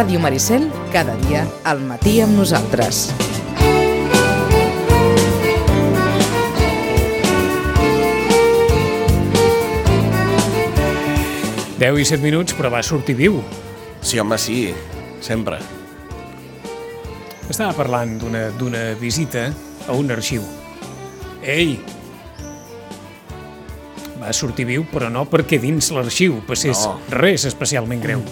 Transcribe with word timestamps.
Ràdio 0.00 0.16
Maricel, 0.16 0.62
cada 0.94 1.12
dia 1.26 1.42
al 1.68 1.82
matí 1.84 2.22
amb 2.24 2.32
nosaltres. 2.32 3.10
Deu 11.76 12.00
i 12.00 12.08
set 12.08 12.24
minuts, 12.24 12.56
però 12.56 12.72
va 12.72 12.80
sortir 12.80 13.18
viu. 13.20 13.42
Sí, 14.00 14.16
home, 14.16 14.40
sí, 14.40 14.72
sempre. 15.20 15.60
Estava 17.52 17.76
parlant 17.76 18.16
d'una 18.24 18.48
d'una 18.56 18.94
visita 18.96 19.50
a 19.84 19.92
un 19.92 20.16
arxiu. 20.16 20.48
Ei! 21.44 21.76
Va 24.16 24.32
sortir 24.32 24.72
viu, 24.72 24.88
però 24.88 25.12
no 25.12 25.28
perquè 25.28 25.60
dins 25.60 25.92
l'arxiu 25.92 26.40
passés 26.48 26.86
No. 26.88 27.02
res 27.20 27.44
especialment 27.44 28.00
greu. 28.00 28.24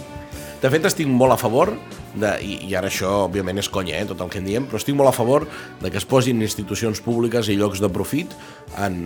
De 0.58 0.66
fet, 0.72 0.86
estic 0.88 1.06
molt 1.06 1.30
a 1.30 1.38
favor, 1.38 1.70
de, 2.18 2.32
i, 2.42 2.56
i 2.66 2.72
ara 2.74 2.88
això, 2.90 3.12
òbviament, 3.28 3.60
és 3.62 3.68
conya, 3.70 3.94
eh, 4.00 4.06
tot 4.10 4.24
el 4.24 4.30
que 4.32 4.40
en 4.40 4.46
diem, 4.48 4.64
però 4.66 4.80
estic 4.80 4.96
molt 4.98 5.12
a 5.12 5.14
favor 5.14 5.44
de 5.78 5.90
que 5.94 6.00
es 6.00 6.06
posin 6.08 6.42
institucions 6.42 6.98
públiques 7.04 7.46
i 7.46 7.54
llocs 7.54 7.78
de 7.78 7.90
profit 7.94 8.34
en 8.82 8.96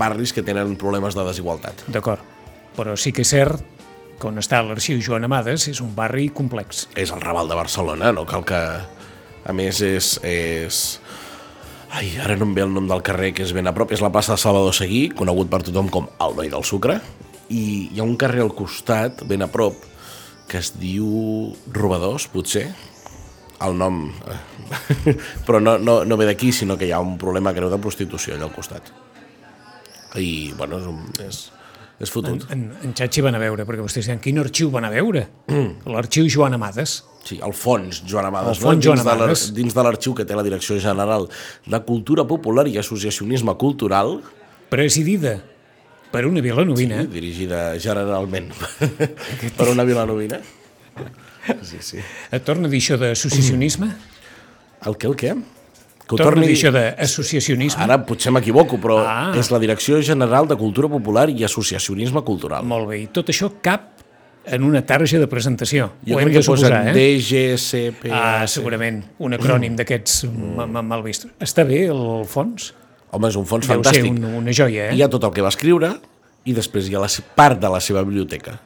barris 0.00 0.34
que 0.34 0.42
tenen 0.42 0.74
problemes 0.80 1.14
de 1.14 1.26
desigualtat. 1.28 1.84
D'acord. 1.94 2.24
Però 2.74 2.96
sí 2.98 3.12
que 3.14 3.22
és 3.22 3.30
cert 3.30 3.62
que 4.18 4.26
on 4.26 4.42
està 4.42 4.58
l'arxiu 4.66 4.98
Joan 4.98 5.28
Amades 5.28 5.68
és 5.70 5.78
un 5.84 5.92
barri 5.94 6.26
complex. 6.34 6.88
És 6.98 7.12
el 7.14 7.22
Raval 7.22 7.50
de 7.50 7.58
Barcelona, 7.58 8.10
no 8.14 8.26
cal 8.26 8.42
que... 8.46 8.58
A 9.48 9.54
més, 9.54 9.78
és... 9.86 10.16
és... 10.26 10.80
Ai, 11.94 12.10
ara 12.20 12.34
no 12.36 12.44
em 12.44 12.56
ve 12.56 12.64
el 12.66 12.74
nom 12.74 12.90
del 12.90 13.04
carrer 13.06 13.30
que 13.36 13.46
és 13.46 13.54
ben 13.56 13.70
a 13.70 13.72
prop, 13.72 13.94
és 13.94 14.02
la 14.04 14.10
plaça 14.12 14.34
de 14.34 14.42
Salvador 14.42 14.74
Seguí, 14.76 15.06
conegut 15.16 15.48
per 15.48 15.62
tothom 15.64 15.86
com 15.94 16.10
el 16.26 16.34
Noi 16.36 16.50
del 16.52 16.66
Sucre, 16.66 16.98
i 17.48 17.62
hi 17.94 18.02
ha 18.02 18.04
un 18.04 18.18
carrer 18.20 18.42
al 18.44 18.52
costat, 18.58 19.22
ben 19.30 19.46
a 19.46 19.48
prop, 19.48 19.86
que 20.48 20.58
es 20.62 20.72
diu 20.80 21.54
Robadors, 21.76 22.26
potser, 22.32 22.68
el 23.64 23.74
nom... 23.76 24.06
eh, 24.28 25.14
Però 25.46 25.60
no, 25.60 25.76
no, 25.80 26.00
no 26.04 26.16
ve 26.20 26.26
d'aquí, 26.28 26.52
sinó 26.52 26.76
que 26.78 26.86
hi 26.88 26.92
ha 26.92 27.00
un 27.00 27.16
problema 27.20 27.52
greu 27.56 27.70
de 27.72 27.78
prostitució 27.82 28.34
allà 28.36 28.44
al 28.48 28.52
costat. 28.54 28.90
I, 30.16 30.52
bueno, 30.56 30.78
és, 30.80 30.86
un, 30.88 31.02
és, 31.24 31.38
és 32.00 32.12
fotut. 32.12 32.46
En, 32.54 32.66
en 32.84 32.94
Xachi 32.96 33.22
van 33.24 33.36
a 33.36 33.42
veure, 33.42 33.66
perquè 33.68 33.84
vostès 33.84 34.06
diuen, 34.08 34.20
quin 34.24 34.40
arxiu 34.40 34.70
van 34.72 34.86
a 34.88 34.92
veure? 34.92 35.26
L'arxiu 35.88 36.28
Joan 36.32 36.56
Amades. 36.56 36.98
Sí, 37.28 37.40
el 37.44 37.52
fons 37.52 38.00
Joan 38.08 38.30
Amades, 38.30 38.56
El 38.56 38.62
fons 38.64 38.78
no? 38.80 38.86
Joan 38.88 38.96
dins, 39.00 39.04
de 39.04 39.10
l'ar- 39.12 39.26
Amades. 39.28 39.46
dins 39.56 39.76
de 39.76 39.84
l'arxiu 39.84 40.14
que 40.16 40.24
té 40.24 40.36
la 40.38 40.44
Direcció 40.46 40.78
General 40.80 41.28
de 41.68 41.80
Cultura 41.84 42.24
Popular 42.28 42.64
i 42.72 42.78
Associacionisme 42.80 43.52
Cultural, 43.60 44.18
presidida 44.72 45.38
per 46.12 46.24
una 46.26 46.40
vilanovina, 46.44 47.02
sí, 47.04 47.10
dirigida 47.12 47.62
generalment 47.78 48.50
per 49.58 49.68
una 49.74 49.84
vilanovina. 49.84 50.40
Sí, 51.62 51.78
sí. 51.80 51.96
et 52.30 52.42
torna 52.44 52.68
a 52.68 52.70
dir 52.70 52.76
això 52.82 52.98
d'associacionisme? 53.00 53.86
El 54.88 54.96
què, 55.00 55.08
el 55.08 55.14
què? 55.16 55.30
Que 56.08 56.14
ho 56.14 56.18
a 56.18 56.24
torni... 56.26 56.44
dir 56.46 56.56
això 56.58 56.70
d'associacionisme? 56.74 57.80
Ara 57.86 57.96
potser 58.04 58.30
m'equivoco, 58.34 58.76
però 58.82 58.98
Ah. 59.06 59.32
és 59.36 59.48
la 59.50 59.58
Direcció 59.62 59.96
General 60.04 60.46
de 60.50 60.56
Cultura 60.60 60.90
Popular 60.92 61.24
i 61.32 61.42
Associacionisme 61.48 62.20
Cultural. 62.26 62.66
Molt 62.68 62.86
bé, 62.90 62.98
i 63.02 63.06
tot 63.12 63.32
això 63.32 63.48
cap 63.64 63.94
en 64.44 64.62
una 64.64 64.84
tarja 64.86 65.18
de 65.20 65.26
presentació. 65.28 65.88
Jo 66.06 66.16
Ho 66.16 66.20
hem 66.20 66.30
de 66.32 66.42
suposar, 66.44 66.88
eh? 66.88 66.92
DGCP... 66.96 68.12
Ah, 68.12 68.44
segurament, 68.48 69.02
un 69.18 69.34
acrònim 69.36 69.74
d'aquests 69.76 70.26
ma- 70.30 70.68
mal 70.82 71.02
vistos. 71.04 71.32
Està 71.40 71.64
bé 71.68 71.86
el 71.88 72.04
fons? 72.28 72.70
Home, 73.10 73.30
és 73.30 73.38
un 73.40 73.46
fons 73.48 73.66
Deu 73.66 73.78
fantàstic. 73.78 74.10
un, 74.12 74.42
una 74.42 74.52
joia, 74.52 74.90
eh? 74.90 74.96
Hi 74.96 75.02
ha 75.04 75.08
tot 75.12 75.24
el 75.24 75.32
que 75.36 75.44
va 75.44 75.52
escriure 75.54 75.94
i 76.44 76.54
després 76.56 76.88
hi 76.88 76.96
ha 76.96 77.02
la 77.02 77.10
part 77.36 77.60
de 77.60 77.70
la 77.72 77.80
seva 77.84 78.04
biblioteca. 78.04 78.58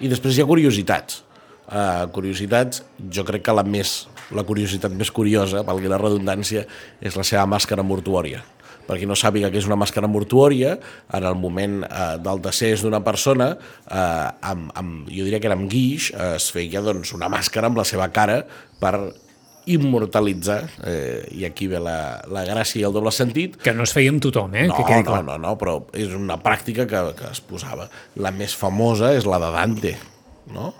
I 0.00 0.10
després 0.12 0.36
hi 0.36 0.44
ha 0.44 0.48
curiositats. 0.48 1.24
Uh, 1.68 2.06
curiositats, 2.14 2.82
jo 3.12 3.24
crec 3.28 3.42
que 3.44 3.52
la 3.52 3.64
més 3.66 4.06
la 4.34 4.44
curiositat 4.44 4.92
més 4.92 5.10
curiosa, 5.14 5.62
valgui 5.66 5.90
la 5.90 5.98
redundància, 6.00 6.64
és 7.00 7.16
la 7.16 7.24
seva 7.26 7.46
màscara 7.48 7.84
mortuòria. 7.86 8.42
Per 8.88 8.96
qui 8.96 9.08
no 9.08 9.16
sàpiga 9.18 9.50
que 9.52 9.60
és 9.60 9.68
una 9.68 9.76
màscara 9.76 10.08
mortuòria, 10.08 10.78
en 11.16 11.28
el 11.28 11.36
moment 11.36 11.82
eh, 11.84 12.10
del 12.24 12.40
decés 12.44 12.84
d'una 12.84 13.02
persona, 13.04 13.50
eh, 13.84 14.28
amb, 14.50 14.70
amb, 14.80 15.08
jo 15.12 15.26
diria 15.26 15.40
que 15.40 15.48
era 15.50 15.56
amb 15.58 15.68
guix, 15.68 16.10
eh, 16.14 16.34
es 16.38 16.48
feia 16.54 16.82
doncs, 16.84 17.12
una 17.16 17.28
màscara 17.32 17.68
amb 17.68 17.80
la 17.80 17.84
seva 17.88 18.08
cara 18.12 18.40
per 18.80 18.94
immortalitzar, 19.74 20.62
eh, 20.88 21.28
i 21.36 21.44
aquí 21.48 21.68
ve 21.70 21.80
la, 21.82 21.98
la 22.32 22.44
gràcia 22.48 22.80
i 22.82 22.86
el 22.88 22.94
doble 22.96 23.12
sentit, 23.14 23.58
Que 23.62 23.74
no 23.76 23.86
es 23.86 23.92
feia 23.96 24.12
amb 24.14 24.22
tothom, 24.24 24.54
eh? 24.54 24.66
no, 24.70 24.76
que 24.76 24.86
quedi 24.88 25.04
no, 25.04 25.10
clar. 25.10 25.22
no, 25.26 25.38
no, 25.42 25.54
però 25.60 25.78
és 25.92 26.12
una 26.16 26.38
pràctica 26.42 26.86
que, 26.88 27.04
que 27.18 27.30
es 27.32 27.40
posava. 27.44 27.88
La 28.16 28.32
més 28.34 28.56
famosa 28.56 29.12
és 29.16 29.28
la 29.28 29.40
de 29.42 29.52
Dante, 29.54 29.96
no? 30.54 30.72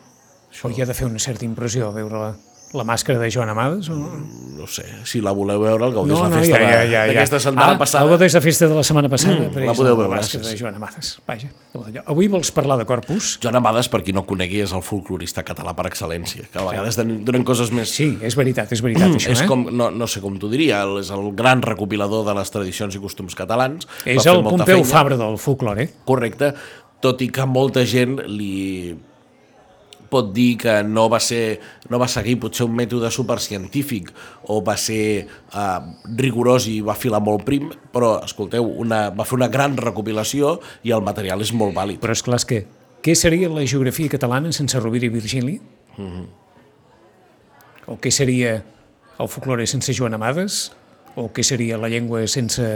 O 0.65 0.71
hi 0.72 0.82
ha 0.82 0.88
de 0.88 0.94
fer 0.97 1.06
una 1.06 1.21
certa 1.22 1.44
impressió 1.47 1.93
veure 1.94 2.32
la, 2.73 2.79
la 2.81 2.84
màscara 2.84 3.19
de 3.19 3.31
Joan 3.33 3.49
Amades? 3.53 3.89
O... 3.91 3.97
no? 3.97 4.67
Sé, 4.69 4.84
si 5.09 5.21
la 5.25 5.33
voleu 5.33 5.61
veure, 5.62 5.87
el 5.87 5.95
gaudís 5.95 6.12
No, 6.12 6.25
la 6.25 6.29
no, 6.33 6.41
festa 6.43 6.59
ja, 6.59 6.83
ja, 6.84 7.05
ja, 7.09 7.25
ja. 7.25 7.39
setmana 7.41 7.73
ah, 7.73 7.79
passada. 7.81 8.05
Algo 8.05 8.19
des 8.21 8.34
de 8.34 8.41
festa 8.45 8.69
de 8.69 8.75
la 8.75 8.83
setmana 8.84 9.09
passada. 9.09 9.37
Mm, 9.39 9.65
la 9.65 9.75
podeu 9.79 9.97
veure, 9.97 10.11
màscara 10.12 10.45
sí, 10.45 10.53
de. 10.53 10.61
Joan 10.61 10.77
Amades. 10.77 11.12
Vaja. 11.29 11.49
Avui 12.05 12.29
vols 12.29 12.51
parlar 12.53 12.77
de 12.81 12.84
Corpus? 12.89 13.39
Joan 13.43 13.56
Amades, 13.61 13.89
per 13.93 14.03
qui 14.05 14.12
no 14.17 14.27
conegui, 14.29 14.61
és 14.67 14.75
el 14.77 14.84
folclorista 14.84 15.45
català 15.47 15.73
per 15.79 15.87
excel·lència, 15.89 16.49
que 16.53 16.61
a 16.61 16.67
vegades 16.67 16.99
donen 17.01 17.47
coses 17.49 17.73
més... 17.73 17.93
Sí, 17.95 18.11
és 18.25 18.37
veritat, 18.39 18.75
és 18.77 18.85
veritat, 18.85 19.15
això, 19.17 19.33
és 19.33 19.45
eh? 19.45 19.49
com, 19.49 19.69
no, 19.73 19.91
no 19.95 20.11
sé 20.11 20.21
com 20.25 20.37
t'ho 20.41 20.50
diria, 20.53 20.83
el- 20.85 21.00
és 21.00 21.12
el 21.15 21.31
gran 21.39 21.62
recopilador 21.65 22.27
de 22.29 22.37
les 22.37 22.53
tradicions 22.53 22.99
i 22.99 23.03
costums 23.03 23.39
catalans. 23.39 23.89
És 24.05 24.27
el 24.29 24.43
Pompeu 24.45 24.83
feina. 24.83 24.91
Fabra 24.91 25.21
del 25.21 25.39
folklore. 25.41 25.89
Correcte, 26.09 26.53
tot 27.05 27.23
i 27.23 27.31
que 27.33 27.47
molta 27.47 27.85
gent 27.87 28.19
li 28.27 28.97
pot 30.11 30.33
dir 30.35 30.57
que 30.63 30.79
no 30.85 31.07
va 31.13 31.21
ser 31.21 31.59
no 31.93 32.01
va 32.01 32.09
seguir 32.11 32.39
potser 32.41 32.67
un 32.67 32.75
mètode 32.77 33.11
supercientífic 33.13 34.11
o 34.49 34.61
va 34.65 34.77
ser 34.81 35.05
eh, 35.25 35.79
rigorós 36.19 36.69
i 36.71 36.81
va 36.85 36.97
filar 36.99 37.21
molt 37.25 37.45
prim, 37.47 37.69
però 37.93 38.19
escolteu, 38.25 38.67
una, 38.85 39.09
va 39.15 39.27
fer 39.29 39.39
una 39.39 39.51
gran 39.53 39.77
recopilació 39.77 40.59
i 40.83 40.95
el 40.97 41.05
material 41.05 41.45
és 41.45 41.53
molt 41.53 41.77
vàlid. 41.77 42.01
Però 42.03 42.17
és 42.17 42.25
clar, 42.25 42.41
és 42.41 42.49
que 42.49 42.65
què 43.05 43.15
seria 43.15 43.51
la 43.53 43.65
geografia 43.69 44.11
catalana 44.11 44.51
sense 44.53 44.81
Rovira 44.81 45.07
i 45.07 45.13
Virgili? 45.13 45.59
O 47.89 47.97
què 48.03 48.11
seria 48.13 48.59
el 49.19 49.31
folklore 49.31 49.67
sense 49.71 49.95
Joan 49.95 50.17
Amades? 50.19 50.69
O 51.19 51.29
què 51.35 51.45
seria 51.47 51.79
la 51.81 51.91
llengua 51.91 52.25
sense 52.31 52.67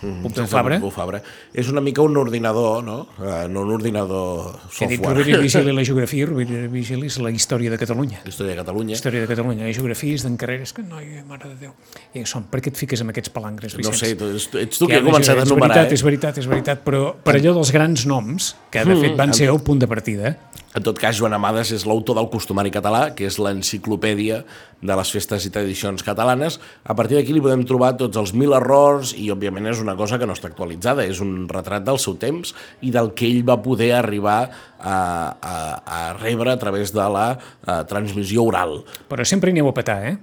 Pompeu 0.00 0.46
Fabra? 0.48 0.78
Pompeu 0.80 0.90
Fabra. 0.94 1.20
És 1.52 1.68
una 1.68 1.82
mica 1.84 2.00
un 2.02 2.16
ordinador, 2.16 2.82
no? 2.84 3.06
Eh, 3.20 3.46
no 3.52 3.62
un 3.66 3.72
ordinador 3.74 4.54
He 4.80 4.86
dit 4.88 4.96
software. 4.96 5.18
Rovira 5.18 5.38
i 5.38 5.42
Virgili 5.44 5.72
la 5.78 5.84
geografia, 5.84 6.26
Rovira 6.26 6.62
i 6.64 6.68
Virgili 6.72 7.06
és 7.10 7.18
la 7.20 7.30
història 7.30 7.70
de 7.70 7.78
Catalunya. 7.78 8.22
Història 8.24 8.54
de 8.54 8.58
Catalunya. 8.62 8.94
Història 8.96 9.20
de 9.26 9.28
Catalunya, 9.28 9.66
la 9.68 9.72
geografia 9.76 10.14
és 10.16 10.24
d'en 10.24 10.36
Carreras, 10.40 10.72
que 10.72 10.82
noi, 10.82 11.06
mare 11.28 11.50
de 11.52 11.56
Déu. 11.66 11.74
I 12.16 12.24
són, 12.24 12.48
per 12.50 12.62
què 12.64 12.72
et 12.72 12.80
fiques 12.80 13.00
amb 13.04 13.12
aquests 13.12 13.30
palangres, 13.34 13.74
No 13.76 13.82
Vicenç? 13.84 14.00
sé, 14.00 14.14
tu- 14.16 14.58
ets, 14.58 14.78
tu 14.78 14.86
Que 14.88 14.94
que 14.94 15.00
ha 15.00 15.04
començat 15.04 15.36
a 15.36 15.42
és 15.44 15.50
enumerar, 15.50 15.76
veritat, 15.76 15.90
eh? 15.92 15.94
És 15.94 16.02
veritat, 16.02 16.38
és 16.38 16.46
veritat, 16.48 16.84
però 16.84 17.14
per 17.22 17.36
allò 17.36 17.52
dels 17.60 17.70
grans 17.72 18.06
noms, 18.06 18.54
que 18.70 18.84
de 18.84 18.96
fet 18.96 19.16
van 19.20 19.34
ser 19.36 19.50
el 19.52 19.60
punt 19.60 19.78
de 19.80 19.86
partida, 19.90 20.36
En 20.72 20.84
tot 20.86 20.96
cas, 21.02 21.16
Joan 21.18 21.32
Amades 21.34 21.72
és 21.74 21.82
l'autor 21.84 22.14
del 22.14 22.28
Costumari 22.30 22.70
Català, 22.70 23.12
que 23.18 23.26
és 23.26 23.40
l'enciclopèdia 23.42 24.44
de 24.80 24.96
les 24.96 25.10
festes 25.10 25.42
i 25.46 25.50
tradicions 25.50 26.04
catalanes. 26.06 26.60
A 26.84 26.94
partir 26.94 27.16
d'aquí 27.18 27.34
li 27.34 27.42
podem 27.42 27.64
trobar 27.66 27.96
tots 27.98 28.16
els 28.16 28.30
mil 28.38 28.54
errors 28.54 29.10
i, 29.18 29.32
òbviament, 29.34 29.66
és 29.66 29.80
una 29.82 29.89
cosa 29.98 30.18
que 30.18 30.28
no 30.28 30.36
està 30.36 30.50
actualitzada. 30.50 31.06
És 31.06 31.20
un 31.24 31.46
retrat 31.50 31.84
del 31.86 32.00
seu 32.02 32.16
temps 32.20 32.54
i 32.84 32.92
del 32.94 33.12
que 33.16 33.28
ell 33.28 33.44
va 33.46 33.60
poder 33.62 33.92
arribar 33.98 34.40
a, 34.78 34.96
a, 35.40 35.54
a 35.84 36.00
rebre 36.18 36.52
a 36.52 36.58
través 36.58 36.94
de 36.96 37.06
la 37.06 37.28
a, 37.36 37.82
transmissió 37.90 38.44
oral. 38.46 38.82
però 39.10 39.24
sempre 39.26 39.50
hi 39.50 39.58
aneu 39.58 39.70
a 39.70 39.76
petar, 39.76 40.02
eh? 40.06 40.18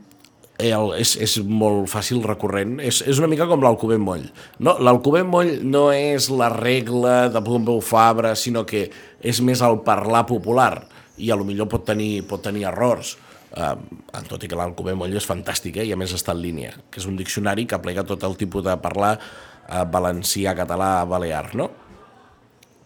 El, 0.58 0.96
és, 0.98 1.12
és 1.22 1.36
molt 1.46 1.86
fàcil 1.92 2.24
recurrent, 2.26 2.80
és, 2.82 3.04
és 3.06 3.20
una 3.22 3.30
mica 3.30 3.46
com 3.46 3.62
l'Alcover 3.62 4.00
Moll. 4.02 4.24
No, 4.58 4.74
L'Alcover 4.82 5.22
Moll 5.28 5.60
no 5.62 5.92
és 5.94 6.32
la 6.34 6.50
regla 6.50 7.28
de 7.30 7.44
Pompeu 7.46 7.78
Fabra, 7.86 8.34
sinó 8.34 8.66
que 8.66 8.88
és 9.22 9.42
més 9.46 9.62
el 9.62 9.84
parlar 9.86 10.26
popular 10.26 10.88
i 11.18 11.30
a 11.30 11.38
lo 11.38 11.46
millor 11.46 11.70
pot 11.70 11.86
tenir, 11.86 12.26
pot 12.26 12.42
tenir 12.42 12.66
errors. 12.72 13.16
En 13.58 14.30
tot 14.30 14.44
i 14.44 14.50
que 14.50 14.58
l'Alcover 14.60 14.94
Moll 15.00 15.16
és 15.18 15.26
fantàstic, 15.26 15.80
eh? 15.82 15.88
i 15.90 15.94
a 15.96 15.98
més 16.00 16.14
està 16.14 16.36
en 16.36 16.42
línia, 16.44 16.76
que 16.92 17.02
és 17.02 17.08
un 17.10 17.18
diccionari 17.18 17.66
que 17.66 17.78
aplega 17.78 18.06
tot 18.06 18.24
el 18.28 18.38
tipus 18.38 18.66
de 18.66 18.76
parlar 18.84 19.16
uh, 19.18 19.84
valencià, 19.90 20.54
català, 20.58 20.92
balear, 21.10 21.56
no? 21.58 21.70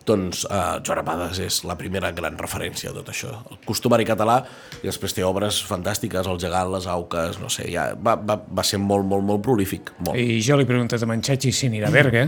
Doncs 0.08 0.46
uh, 0.48 0.80
Joan 0.82 1.04
Amades 1.04 1.38
és 1.44 1.60
la 1.68 1.76
primera 1.78 2.10
gran 2.16 2.38
referència 2.40 2.90
a 2.90 2.96
tot 2.96 3.12
això. 3.14 3.36
El 3.52 3.60
costumari 3.68 4.08
català, 4.08 4.40
i 4.82 4.88
després 4.88 5.14
té 5.14 5.26
obres 5.28 5.60
fantàstiques, 5.68 6.30
el 6.32 6.40
gegant, 6.42 6.72
les 6.74 6.88
auques, 6.90 7.38
no 7.42 7.52
sé, 7.54 7.68
ja 7.74 7.92
va, 7.94 8.16
va, 8.18 8.40
va 8.42 8.66
ser 8.66 8.80
molt, 8.82 9.06
molt, 9.06 9.28
molt 9.28 9.44
prolífic. 9.46 9.94
Molt. 10.00 10.18
I 10.18 10.40
jo 10.46 10.58
li 10.58 10.66
he 10.66 10.72
preguntat 10.72 11.04
a 11.04 11.12
en 11.14 11.22
Xachi 11.28 11.54
si 11.54 11.70
anirà 11.70 11.92
a 11.92 11.96
Berga, 11.96 12.26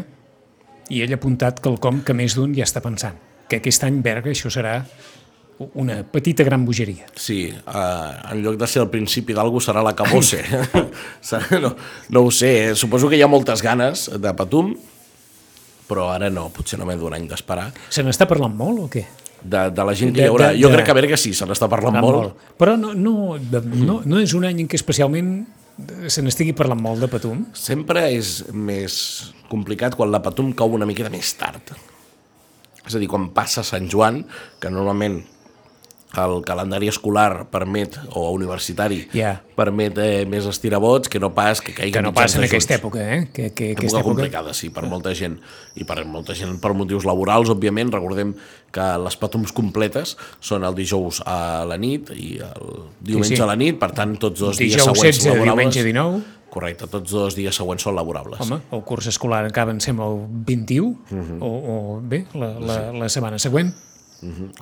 i 0.94 1.02
ell 1.02 1.16
ha 1.16 1.20
apuntat 1.20 1.64
quelcom 1.64 2.04
que 2.06 2.16
més 2.18 2.36
d'un 2.38 2.54
ja 2.54 2.68
està 2.68 2.84
pensant, 2.84 3.18
que 3.50 3.62
aquest 3.62 3.88
any 3.88 4.04
Berga 4.06 4.34
això 4.34 4.52
serà 4.54 4.82
una 5.80 6.02
petita 6.04 6.44
gran 6.44 6.66
bogeria. 6.66 7.06
Sí, 7.16 7.48
uh, 7.52 8.32
en 8.34 8.42
lloc 8.44 8.58
de 8.62 8.68
ser 8.68 8.82
el 8.84 8.90
principi 8.94 9.34
d'algú 9.38 9.62
serà 9.64 9.84
la 9.86 9.96
cabosse. 9.96 10.42
No, 11.62 11.76
no 12.10 12.22
ho 12.28 12.32
sé, 12.32 12.52
eh? 12.70 12.76
suposo 12.76 13.08
que 13.10 13.18
hi 13.18 13.22
ha 13.24 13.28
moltes 13.32 13.62
ganes 13.64 14.10
de 14.20 14.34
Patum, 14.38 14.74
però 15.88 16.10
ara 16.14 16.30
no, 16.30 16.50
potser 16.54 16.78
no 16.80 16.86
m'he 16.88 16.96
d'un 17.00 17.14
any 17.16 17.28
d'esperar. 17.30 17.70
Se 17.90 18.04
n'està 18.06 18.28
parlant 18.30 18.54
molt 18.56 18.86
o 18.86 18.88
què? 18.92 19.06
de, 19.44 19.60
de 19.76 19.84
la 19.84 19.92
gent 19.92 20.14
que 20.16 20.22
hi 20.24 20.30
haurà. 20.32 20.52
de- 20.54 20.60
jo 20.62 20.70
de- 20.70 20.76
crec 20.78 20.86
que 20.88 20.92
a 20.94 20.96
Berga 20.96 21.18
sí, 21.20 21.34
se 21.36 21.44
n'està 21.50 21.68
parlant 21.68 21.98
Parlant 21.98 22.16
molt. 22.30 22.46
Però 22.60 22.78
no, 22.80 22.94
no, 22.96 23.36
de, 23.38 23.60
no, 23.76 23.98
no 24.06 24.20
és 24.24 24.32
un 24.38 24.46
any 24.48 24.62
en 24.64 24.70
què 24.72 24.78
especialment 24.80 25.34
se 26.08 26.22
n'estigui 26.24 26.54
parlant 26.56 26.80
molt 26.80 27.02
de 27.04 27.10
Patum. 27.12 27.42
Sempre 27.58 28.06
és 28.16 28.46
més 28.54 28.96
complicat 29.52 29.98
quan 30.00 30.12
la 30.14 30.22
Patum 30.24 30.54
cau 30.56 30.72
una 30.78 30.88
miqueta 30.88 31.12
més 31.12 31.34
tard. 31.36 31.74
És 32.88 32.96
a 32.96 33.00
dir, 33.02 33.08
quan 33.12 33.30
passa 33.36 33.64
Sant 33.68 33.90
Joan, 33.92 34.22
que 34.60 34.72
normalment 34.72 35.20
el 36.16 36.44
calendari 36.46 36.88
escolar 36.92 37.48
permet, 37.50 37.96
o 38.14 38.30
universitari, 38.32 39.08
Ja. 39.14 39.42
permet 39.56 39.98
eh, 39.98 40.26
més 40.30 40.46
estirabots 40.46 41.10
que 41.10 41.20
no 41.20 41.32
pas 41.34 41.60
que 41.62 41.74
caigui 41.74 41.92
Que 41.94 42.02
no 42.02 42.14
passa 42.14 42.38
en 42.38 42.44
aquesta 42.46 42.76
època, 42.76 43.00
eh? 43.02 43.28
Que, 43.34 43.50
que, 43.54 43.72
Època 43.72 43.80
aquesta 43.82 44.00
època... 44.00 44.04
complicada, 44.14 44.54
sí, 44.54 44.70
per 44.70 44.84
molta 44.86 45.14
gent. 45.16 45.40
I 45.76 45.84
per 45.90 46.04
molta 46.06 46.36
gent 46.38 46.60
per 46.62 46.74
motius 46.78 47.06
laborals, 47.06 47.50
òbviament. 47.50 47.92
Recordem 47.92 48.36
que 48.74 48.86
les 49.04 49.18
patums 49.18 49.52
completes 49.52 50.16
són 50.40 50.64
el 50.64 50.76
dijous 50.76 51.22
a 51.26 51.66
la 51.66 51.78
nit 51.78 52.10
i 52.14 52.38
el 52.42 52.72
diumenge 53.02 53.34
Sí, 53.34 53.36
sí. 53.38 53.42
a 53.42 53.46
la 53.50 53.56
nit, 53.56 53.80
per 53.80 53.92
tant, 53.94 54.14
tots 54.22 54.40
dos 54.40 54.58
dies 54.58 54.74
Dijous 54.78 54.86
següents 54.98 55.18
16, 55.18 55.34
laborables... 55.34 55.74
diumenge 55.74 55.84
19. 55.84 56.24
Correcte, 56.54 56.86
tots 56.86 57.10
dos 57.10 57.34
dies 57.34 57.56
següents 57.58 57.82
són 57.82 57.96
laborables. 57.98 58.40
Home, 58.46 58.60
el 58.72 58.84
curs 58.86 59.08
escolar 59.10 59.44
acaba, 59.48 59.72
em 59.74 59.80
sembla, 59.82 60.06
el 60.14 60.20
21, 60.46 60.94
Mhm. 61.10 61.42
o, 61.42 61.50
o 61.98 62.02
bé, 62.04 62.28
la, 62.36 62.52
la, 62.60 62.78
la 62.94 63.10
setmana 63.10 63.40
següent. 63.40 63.74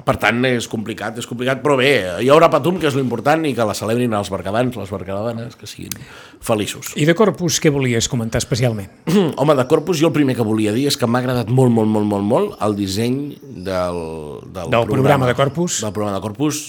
Per 0.06 0.16
tant, 0.22 0.42
és 0.50 0.68
complicat, 0.72 1.18
és 1.22 1.28
complicat, 1.30 1.62
però 1.64 1.78
bé, 1.80 1.92
hi 2.24 2.30
haurà 2.34 2.50
patum, 2.52 2.80
que 2.82 2.90
és 2.90 2.98
l'important, 2.98 3.46
i 3.46 3.54
que 3.58 3.68
la 3.68 3.76
celebrin 3.78 4.14
els 4.18 4.32
bergadans, 4.34 4.76
les 4.80 4.92
bergadanes, 4.94 5.56
que 5.60 5.70
siguin 5.70 5.94
feliços. 6.42 6.94
I 7.00 7.06
de 7.10 7.16
Corpus, 7.18 7.60
què 7.62 7.72
volies 7.74 8.10
comentar 8.12 8.42
especialment? 8.42 8.90
Home, 9.42 9.56
de 9.60 9.68
Corpus, 9.70 10.02
jo 10.02 10.10
el 10.10 10.16
primer 10.16 10.36
que 10.40 10.48
volia 10.48 10.74
dir 10.76 10.88
és 10.92 10.98
que 11.00 11.10
m'ha 11.10 11.22
agradat 11.22 11.52
molt, 11.54 11.74
molt, 11.74 11.90
molt, 11.92 12.10
molt, 12.10 12.28
molt 12.28 12.62
el 12.66 12.78
disseny 12.80 13.18
del, 13.42 14.04
del, 14.50 14.70
Del 14.74 14.90
programa 14.90 15.30
de 15.30 15.38
Corpus? 15.38 15.82
Del 15.86 15.94
programa 15.96 16.18
de 16.18 16.26
Corpus 16.26 16.64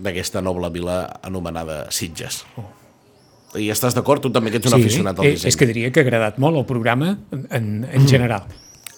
d'aquesta 0.00 0.40
noble 0.44 0.70
vila 0.72 1.02
anomenada 1.26 1.84
Sitges. 1.92 2.44
I 3.58 3.66
estàs 3.74 3.96
d'acord? 3.96 4.22
Tu 4.22 4.30
també 4.32 4.52
que 4.52 4.60
ets 4.60 4.70
un 4.70 4.78
aficionat 4.78 5.18
al 5.18 5.26
eh, 5.26 5.34
disseny. 5.34 5.50
és 5.50 5.58
que 5.58 5.66
diria 5.68 5.90
que 5.90 6.02
ha 6.02 6.06
agradat 6.06 6.38
molt 6.42 6.60
el 6.60 6.66
programa 6.68 7.16
en, 7.34 7.46
en, 7.50 7.70
en 7.84 8.08
general. 8.08 8.46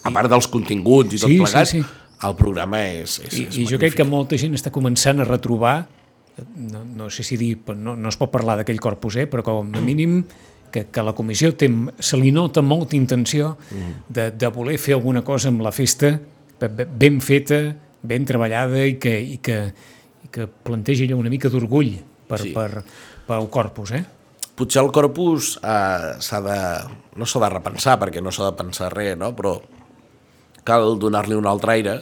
A 0.03 0.11
part 0.13 0.29
dels 0.31 0.47
continguts 0.51 1.15
i 1.15 1.21
tot 1.21 1.31
Sí, 1.31 1.37
sí, 1.37 1.43
plegat, 1.43 1.69
sí. 1.71 1.81
El 2.27 2.35
programa 2.39 2.79
és, 2.87 3.19
és, 3.25 3.33
I, 3.39 3.43
és 3.49 3.57
I 3.63 3.65
jo 3.69 3.79
crec 3.81 3.95
que 3.99 4.05
molta 4.07 4.37
gent 4.39 4.53
està 4.57 4.71
començant 4.71 5.19
a 5.19 5.27
retrobar, 5.27 5.75
no, 6.57 6.83
no 6.85 7.09
sé 7.13 7.23
si 7.27 7.37
dir, 7.37 7.57
no, 7.75 7.95
no 7.95 8.09
es 8.09 8.17
pot 8.17 8.31
parlar 8.33 8.55
d'aquell 8.59 8.79
corpus, 8.81 9.17
eh, 9.21 9.27
però 9.29 9.43
com 9.45 9.73
a 9.77 9.81
mínim 9.85 10.23
que, 10.73 10.87
que 10.89 11.03
la 11.05 11.13
comissió 11.13 11.51
té, 11.55 11.67
se 12.01 12.17
li 12.17 12.31
nota 12.33 12.63
molta 12.65 12.95
intenció 12.97 13.55
de, 14.09 14.31
de 14.31 14.47
voler 14.55 14.79
fer 14.81 14.95
alguna 14.97 15.21
cosa 15.23 15.51
amb 15.53 15.61
la 15.61 15.71
festa 15.75 16.15
be- 16.59 16.69
be- 16.73 16.87
ben 16.89 17.19
feta, 17.21 17.59
ben 18.01 18.25
treballada 18.25 18.81
i 18.89 18.95
que, 18.97 19.13
i 19.21 19.37
que, 19.45 19.59
i 20.25 20.31
que 20.33 20.47
planteja 20.47 21.05
allò 21.05 21.19
una 21.21 21.29
mica 21.29 21.51
d'orgull 21.53 21.93
per, 22.27 22.39
Sí. 22.41 22.49
sí. 22.49 22.53
per, 22.57 22.81
pel 23.27 23.45
corpus, 23.53 23.91
eh? 23.93 24.01
potser 24.57 24.81
el 24.81 24.89
corpus 24.93 25.53
eh, 25.61 26.15
s'ha 26.21 26.39
de... 26.45 26.57
no 27.17 27.25
s'ha 27.29 27.39
de 27.45 27.49
repensar, 27.53 27.95
perquè 28.01 28.21
no 28.25 28.33
s'ha 28.33 28.49
de 28.49 28.57
pensar 28.57 28.89
res, 28.93 29.13
no? 29.17 29.31
però 29.37 29.53
cal 30.67 30.97
donar-li 30.99 31.35
un 31.37 31.49
altre 31.49 31.77
aire, 31.77 31.95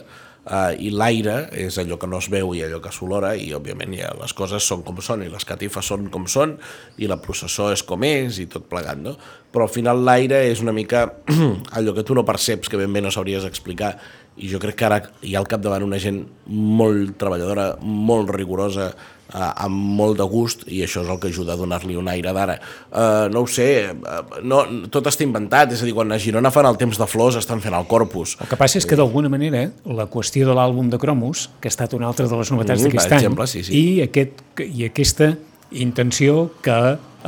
eh, 0.46 0.74
i 0.78 0.90
l'aire 0.90 1.36
és 1.58 1.76
allò 1.78 1.98
que 2.00 2.08
no 2.10 2.18
es 2.22 2.28
veu 2.32 2.54
i 2.56 2.62
allò 2.64 2.80
que 2.82 2.92
s'olora, 2.94 3.34
i 3.36 3.52
òbviament 3.54 3.94
ja 3.98 4.12
les 4.18 4.34
coses 4.36 4.64
són 4.66 4.82
com 4.86 4.98
són, 5.04 5.24
i 5.26 5.30
les 5.32 5.46
catifes 5.48 5.92
són 5.92 6.08
com 6.12 6.26
són, 6.30 6.56
i 6.98 7.10
la 7.10 7.20
processó 7.22 7.70
és 7.72 7.84
com 7.86 8.04
és, 8.08 8.40
i 8.42 8.48
tot 8.50 8.66
plegat, 8.70 9.00
no? 9.02 9.16
Però 9.52 9.68
al 9.68 9.72
final 9.72 10.02
l'aire 10.06 10.44
és 10.48 10.62
una 10.64 10.74
mica 10.74 11.04
allò 11.76 11.94
que 11.96 12.06
tu 12.06 12.16
no 12.18 12.26
perceps, 12.28 12.70
que 12.70 12.80
ben 12.80 12.92
bé 12.92 13.04
no 13.04 13.12
sabries 13.14 13.46
explicar, 13.48 13.96
i 14.36 14.48
jo 14.48 14.58
crec 14.60 14.78
que 14.80 14.86
ara 14.88 15.02
hi 15.20 15.34
ha 15.34 15.42
al 15.42 15.48
capdavant 15.50 15.84
una 15.84 16.00
gent 16.00 16.22
molt 16.48 17.18
treballadora, 17.20 17.74
molt 17.82 18.32
rigorosa, 18.32 18.92
eh, 19.34 19.64
amb 19.64 19.92
molt 19.98 20.18
de 20.20 20.26
gust 20.28 20.64
i 20.68 20.82
això 20.86 21.02
és 21.04 21.10
el 21.12 21.20
que 21.22 21.30
ajuda 21.32 21.54
a 21.54 21.60
donar-li 21.60 21.96
un 21.96 22.08
aire 22.12 22.32
d'ara. 22.32 22.58
Eh, 22.58 23.28
no 23.32 23.44
ho 23.44 23.46
sé, 23.50 23.68
eh, 23.92 24.22
no, 24.42 24.62
tot 24.92 25.08
està 25.10 25.26
inventat, 25.26 25.72
és 25.72 25.82
a 25.82 25.88
dir, 25.88 25.94
quan 25.96 26.12
a 26.12 26.18
Girona 26.22 26.52
fan 26.54 26.68
el 26.68 26.78
temps 26.80 26.98
de 26.98 27.08
flors 27.10 27.38
estan 27.40 27.60
fent 27.64 27.74
el 27.74 27.86
corpus. 27.90 28.36
El 28.40 28.50
que 28.52 28.58
passa 28.60 28.78
és 28.78 28.88
que 28.88 28.98
d'alguna 28.98 29.30
manera 29.32 29.68
la 29.84 30.08
qüestió 30.10 30.48
de 30.48 30.56
l'àlbum 30.56 30.90
de 30.92 31.00
cromos, 31.02 31.48
que 31.60 31.70
ha 31.70 31.74
estat 31.74 31.94
una 31.98 32.08
altra 32.10 32.28
de 32.28 32.36
les 32.36 32.52
novetats 32.52 32.82
Mm, 32.82 32.88
d'aquest 32.88 33.12
any, 33.12 33.18
exemple, 33.20 33.46
sí, 33.46 33.62
sí. 33.64 33.72
I, 33.76 34.02
aquest, 34.02 34.42
i 34.64 34.86
aquesta 34.88 35.34
intenció 35.72 36.50
que 36.64 36.78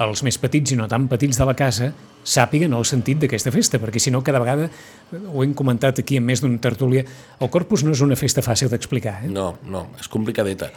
els 0.04 0.22
més 0.26 0.38
petits 0.40 0.74
i 0.74 0.76
no 0.76 0.88
tan 0.90 1.06
petits 1.08 1.38
de 1.38 1.46
la 1.46 1.54
casa 1.54 1.92
sàpiguen 2.24 2.74
el 2.74 2.88
sentit 2.88 3.20
d'aquesta 3.22 3.52
festa, 3.54 3.78
perquè 3.82 4.00
si 4.02 4.12
no 4.12 4.22
cada 4.24 4.40
vegada, 4.42 4.70
ho 5.12 5.44
hem 5.44 5.54
comentat 5.56 6.00
aquí 6.02 6.18
en 6.18 6.26
més 6.26 6.42
d'una 6.42 6.58
tertúlia, 6.62 7.04
el 7.38 7.52
Corpus 7.52 7.84
no 7.84 7.94
és 7.94 8.02
una 8.04 8.18
festa 8.18 8.42
fàcil 8.42 8.72
d'explicar. 8.72 9.20
Eh? 9.24 9.32
No, 9.32 9.52
no, 9.68 9.86
és 10.00 10.10
complicadeta. 10.10 10.72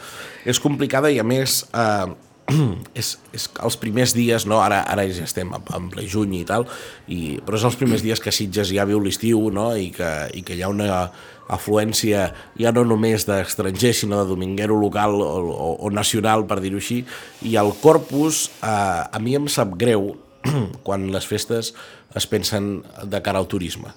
És 0.48 0.60
complicada 0.62 1.10
i 1.10 1.18
a 1.18 1.26
més 1.26 1.62
eh, 1.72 2.06
és, 3.00 3.14
és 3.36 3.48
els 3.64 3.78
primers 3.80 4.14
dies, 4.16 4.46
no? 4.48 4.60
ara, 4.64 4.82
ara 4.88 5.06
ja 5.08 5.24
estem 5.26 5.50
en, 5.56 5.88
ple 5.92 6.04
juny 6.08 6.38
i 6.40 6.44
tal, 6.48 6.68
i, 7.08 7.38
però 7.44 7.58
és 7.58 7.66
els 7.68 7.80
primers 7.80 8.04
dies 8.04 8.22
que 8.22 8.34
Sitges 8.34 8.72
ja 8.74 8.86
viu 8.88 9.02
l'estiu 9.04 9.48
no? 9.54 9.70
I, 9.76 9.90
que, 9.94 10.12
i 10.36 10.44
que 10.46 10.56
hi 10.56 10.64
ha 10.64 10.70
una 10.72 11.02
afluència 11.48 12.28
ja 12.60 12.72
no 12.76 12.84
només 12.84 13.24
d'estrangers, 13.28 14.02
sinó 14.04 14.20
de 14.20 14.28
dominguero 14.28 14.76
local 14.80 15.16
o, 15.24 15.28
o, 15.48 15.68
o 15.88 15.90
nacional, 15.92 16.44
per 16.48 16.60
dir-ho 16.64 16.80
així, 16.80 17.02
i 17.48 17.56
el 17.60 17.72
corpus 17.82 18.48
eh, 18.60 18.68
a 18.68 19.20
mi 19.22 19.36
em 19.38 19.48
sap 19.52 19.76
greu 19.80 20.12
quan 20.86 21.08
les 21.12 21.26
festes 21.26 21.72
es 22.16 22.28
pensen 22.30 22.78
de 23.04 23.22
cara 23.22 23.42
al 23.42 23.50
turisme 23.50 23.94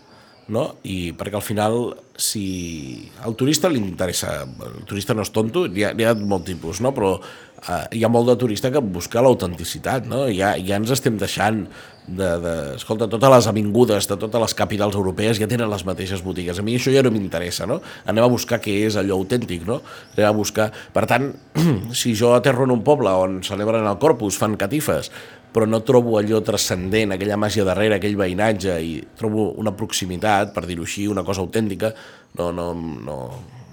no? 0.51 0.65
I 0.87 1.13
perquè 1.17 1.37
al 1.37 1.45
final 1.45 1.77
si 2.17 3.09
al 3.25 3.35
turista 3.39 3.69
li 3.71 3.79
interessa 3.81 4.41
el 4.43 4.83
turista 4.89 5.15
no 5.17 5.25
és 5.25 5.31
tonto, 5.33 5.65
hi 5.65 5.85
ha, 5.87 5.93
hi 5.95 6.05
ha 6.05 6.13
molt 6.17 6.45
tipus 6.49 6.81
no? 6.83 6.91
però 6.95 7.15
eh, 7.17 7.97
hi 7.97 8.03
ha 8.03 8.11
molt 8.11 8.29
de 8.29 8.35
turista 8.41 8.71
que 8.73 8.83
busca 8.83 9.23
l'autenticitat 9.23 10.09
no? 10.09 10.25
ja, 10.29 10.53
ja 10.59 10.77
ens 10.81 10.91
estem 10.93 11.17
deixant 11.21 11.63
de, 12.07 12.29
de, 12.43 12.53
escolta, 12.75 13.07
totes 13.09 13.31
les 13.31 13.47
avingudes 13.47 14.09
de 14.09 14.17
totes 14.19 14.43
les 14.43 14.55
capitals 14.57 14.97
europees 14.97 15.39
ja 15.39 15.49
tenen 15.49 15.69
les 15.71 15.85
mateixes 15.87 16.23
botigues, 16.25 16.59
a 16.59 16.65
mi 16.65 16.75
això 16.77 16.93
ja 16.93 17.03
no 17.05 17.13
m'interessa 17.13 17.67
no? 17.69 17.79
anem 18.05 18.25
a 18.25 18.31
buscar 18.31 18.61
què 18.61 18.81
és 18.87 18.97
allò 18.99 19.21
autèntic 19.21 19.65
no? 19.69 19.81
anem 20.17 20.29
a 20.29 20.35
buscar, 20.35 20.71
per 20.93 21.07
tant 21.09 21.31
si 22.01 22.15
jo 22.17 22.35
aterro 22.35 22.67
en 22.67 22.75
un 22.75 22.83
poble 22.85 23.13
on 23.13 23.41
celebren 23.47 23.87
el 23.87 24.01
Corpus, 24.01 24.39
fan 24.41 24.57
catifes 24.59 25.11
però 25.51 25.65
no 25.67 25.81
trobo 25.83 26.17
allò 26.17 26.39
transcendent, 26.41 27.11
aquella 27.11 27.35
màgia 27.37 27.65
darrere, 27.67 27.95
aquell 27.99 28.15
veïnatge, 28.15 28.77
i 28.81 28.93
trobo 29.19 29.49
una 29.59 29.73
proximitat, 29.75 30.53
per 30.55 30.65
dir-ho 30.65 30.83
així, 30.87 31.07
una 31.11 31.23
cosa 31.27 31.41
autèntica, 31.43 31.93
no, 32.39 32.51
no, 32.55 32.69
no, 32.73 33.17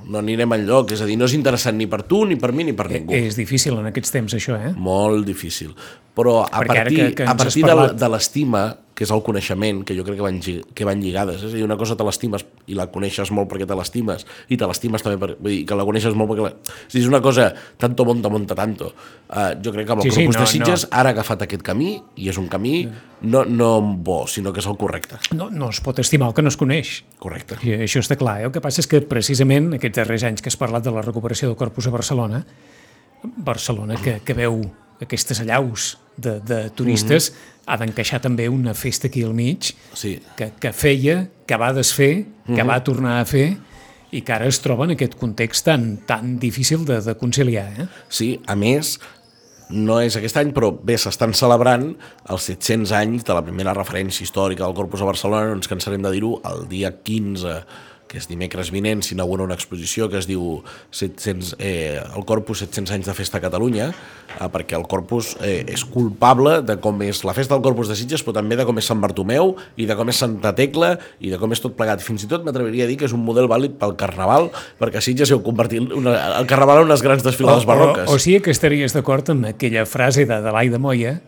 no 0.08 0.18
anirem 0.18 0.52
enlloc, 0.56 0.90
és 0.96 1.02
a 1.04 1.06
dir, 1.06 1.16
no 1.20 1.26
és 1.28 1.34
interessant 1.38 1.76
ni 1.78 1.86
per 1.86 2.02
tu, 2.08 2.24
ni 2.26 2.34
per 2.40 2.50
mi, 2.52 2.64
ni 2.64 2.72
per 2.74 2.88
ningú. 2.90 3.14
És 3.14 3.36
difícil 3.38 3.76
en 3.78 3.86
aquests 3.92 4.10
temps, 4.10 4.34
això, 4.34 4.56
eh? 4.58 4.72
Molt 4.74 5.26
difícil. 5.28 5.74
Però 6.18 6.40
a 6.42 6.50
Perquè 6.64 6.66
partir, 6.82 6.96
que- 6.96 7.14
que 7.14 7.28
a 7.30 7.36
partir 7.36 7.62
de, 7.62 7.68
parlat- 7.70 7.94
de 7.94 8.08
l'estima, 8.08 8.62
que 8.98 9.06
és 9.06 9.12
el 9.14 9.20
coneixement, 9.22 9.84
que 9.86 9.94
jo 9.94 10.02
crec 10.02 10.16
que 10.18 10.24
van, 10.24 10.40
que 10.74 10.86
van 10.86 10.98
lligades, 10.98 11.44
és 11.46 11.52
a 11.52 11.54
dir, 11.54 11.62
una 11.62 11.76
cosa 11.78 11.94
te 11.94 12.02
l'estimes 12.02 12.42
i 12.66 12.74
la 12.74 12.88
coneixes 12.90 13.30
molt 13.30 13.46
perquè 13.46 13.68
te 13.68 13.76
l'estimes, 13.78 14.24
i 14.50 14.56
te 14.58 14.66
l'estimes 14.66 15.04
també 15.04 15.20
per, 15.22 15.28
vull 15.38 15.52
dir, 15.54 15.60
que 15.68 15.78
la 15.78 15.84
coneixes 15.86 16.16
molt 16.18 16.32
perquè 16.32 16.48
la... 16.48 16.50
Dir, 16.90 17.04
és 17.04 17.06
una 17.06 17.20
cosa 17.22 17.52
tanto 17.78 18.02
monta, 18.08 18.32
monta 18.32 18.56
tanto. 18.58 18.90
Uh, 19.28 19.52
jo 19.62 19.70
crec 19.76 19.86
que 19.86 19.94
amb 19.94 20.02
el 20.02 20.08
Sí, 20.08 20.16
sí, 20.16 20.24
no, 20.26 20.34
de 20.34 20.48
Sitges 20.50 20.88
ara 20.90 21.12
ha 21.12 21.14
agafat 21.14 21.44
aquest 21.46 21.62
camí, 21.62 21.92
i 22.18 22.26
és 22.32 22.40
un 22.42 22.48
camí 22.50 22.72
no, 23.22 23.44
no 23.46 23.70
bo, 23.82 24.18
sinó 24.26 24.50
que 24.56 24.64
és 24.64 24.66
el 24.66 24.80
correcte. 24.80 25.20
No, 25.38 25.46
no 25.54 25.70
es 25.70 25.78
pot 25.84 26.02
estimar 26.02 26.32
el 26.32 26.34
que 26.34 26.42
no 26.42 26.50
es 26.50 26.58
coneix. 26.58 26.96
Correcte. 27.22 27.60
I 27.62 27.78
això 27.86 28.02
està 28.02 28.18
clar. 28.18 28.40
Eh? 28.42 28.48
El 28.50 28.56
que 28.56 28.64
passa 28.64 28.82
és 28.82 28.90
que 28.90 29.04
precisament 29.06 29.70
aquests 29.78 30.02
darrers 30.02 30.26
anys 30.26 30.42
que 30.42 30.50
has 30.50 30.58
parlat 30.58 30.82
de 30.82 30.94
la 30.98 31.06
recuperació 31.06 31.52
del 31.52 31.58
corpus 31.60 31.86
a 31.86 31.94
Barcelona, 31.94 32.42
Barcelona 33.22 34.02
que, 34.02 34.18
que 34.26 34.34
veu 34.34 34.58
aquestes 35.02 35.46
allaus 35.46 35.94
de, 36.18 36.40
de 36.40 36.70
turistes, 36.70 37.30
mm 37.30 37.34
-hmm. 37.34 37.62
ha 37.66 37.76
d'encaixar 37.76 38.20
també 38.20 38.48
una 38.48 38.74
festa 38.74 39.06
aquí 39.08 39.22
al 39.22 39.34
mig 39.34 39.74
Sí. 39.94 40.20
que, 40.36 40.52
que 40.60 40.72
feia, 40.72 41.30
que 41.46 41.56
va 41.56 41.72
desfer, 41.72 42.26
que 42.46 42.62
va 42.62 42.82
tornar 42.84 43.20
a 43.20 43.24
fer 43.24 43.56
i 44.10 44.22
que 44.22 44.32
ara 44.32 44.46
es 44.46 44.60
troba 44.60 44.84
en 44.84 44.90
aquest 44.90 45.14
context 45.20 45.64
tan, 45.64 45.98
tan 46.06 46.38
difícil 46.38 46.84
de, 46.84 47.00
de 47.00 47.14
conciliar. 47.14 47.68
Eh? 47.78 47.86
Sí, 48.08 48.40
a 48.46 48.54
més, 48.56 48.98
no 49.70 50.00
és 50.00 50.16
aquest 50.16 50.36
any, 50.40 50.52
però 50.56 50.70
bé, 50.72 50.96
s'estan 50.96 51.34
celebrant 51.36 51.90
els 52.32 52.48
700 52.48 52.92
anys 52.92 53.26
de 53.28 53.36
la 53.36 53.44
primera 53.44 53.74
referència 53.76 54.24
històrica 54.24 54.64
del 54.64 54.74
Corpus 54.74 55.02
a 55.04 55.10
Barcelona, 55.10 55.50
no 55.50 55.58
ens 55.60 55.68
cansarem 55.68 56.02
de 56.02 56.12
dir-ho, 56.14 56.40
el 56.48 56.66
dia 56.70 56.94
15 57.04 57.58
que 58.08 58.18
és 58.20 58.28
dimecres 58.30 58.72
vinent, 58.74 59.02
s'inaugura 59.04 59.44
una 59.44 59.56
exposició 59.58 60.08
que 60.08 60.18
es 60.18 60.28
diu 60.28 60.62
700, 60.90 61.54
eh, 61.60 62.00
el 62.00 62.24
Corpus 62.28 62.64
700 62.64 62.96
anys 62.96 63.10
de 63.10 63.14
festa 63.14 63.38
a 63.38 63.44
Catalunya, 63.44 63.90
eh, 63.92 64.48
perquè 64.52 64.78
el 64.78 64.86
Corpus 64.88 65.34
eh, 65.44 65.62
és 65.68 65.84
culpable 65.84 66.58
de 66.66 66.78
com 66.82 67.02
és 67.04 67.22
la 67.28 67.36
festa 67.36 67.54
del 67.54 67.64
Corpus 67.66 67.92
de 67.92 67.98
Sitges, 68.00 68.24
però 68.24 68.38
també 68.40 68.58
de 68.58 68.66
com 68.68 68.80
és 68.80 68.88
Sant 68.88 69.02
Bartomeu 69.04 69.54
i 69.76 69.86
de 69.86 69.98
com 69.98 70.08
és 70.08 70.24
Santa 70.24 70.54
Tecla 70.56 70.94
i 71.20 71.30
de 71.32 71.38
com 71.38 71.52
és 71.52 71.62
tot 71.62 71.76
plegat. 71.78 72.02
Fins 72.04 72.24
i 72.24 72.30
tot 72.30 72.46
m'atreviria 72.46 72.88
a 72.88 72.90
dir 72.90 72.98
que 72.98 73.08
és 73.08 73.14
un 73.16 73.24
model 73.26 73.50
vàlid 73.50 73.76
pel 73.78 73.94
Carnaval, 74.00 74.50
perquè 74.80 75.04
Sitges 75.04 75.32
heu 75.34 75.44
convertit 75.44 75.92
una, 75.92 76.16
el 76.40 76.48
Carnaval 76.50 76.82
en 76.82 76.90
unes 76.90 77.04
grans 77.04 77.24
desfilades 77.26 77.68
barroques. 77.68 78.08
O, 78.08 78.16
o 78.16 78.22
sigui 78.22 78.42
que 78.44 78.54
estaries 78.54 78.96
d'acord 78.96 79.34
amb 79.34 79.52
aquella 79.52 79.84
frase 79.86 80.26
de 80.28 80.78
Moya 80.78 81.18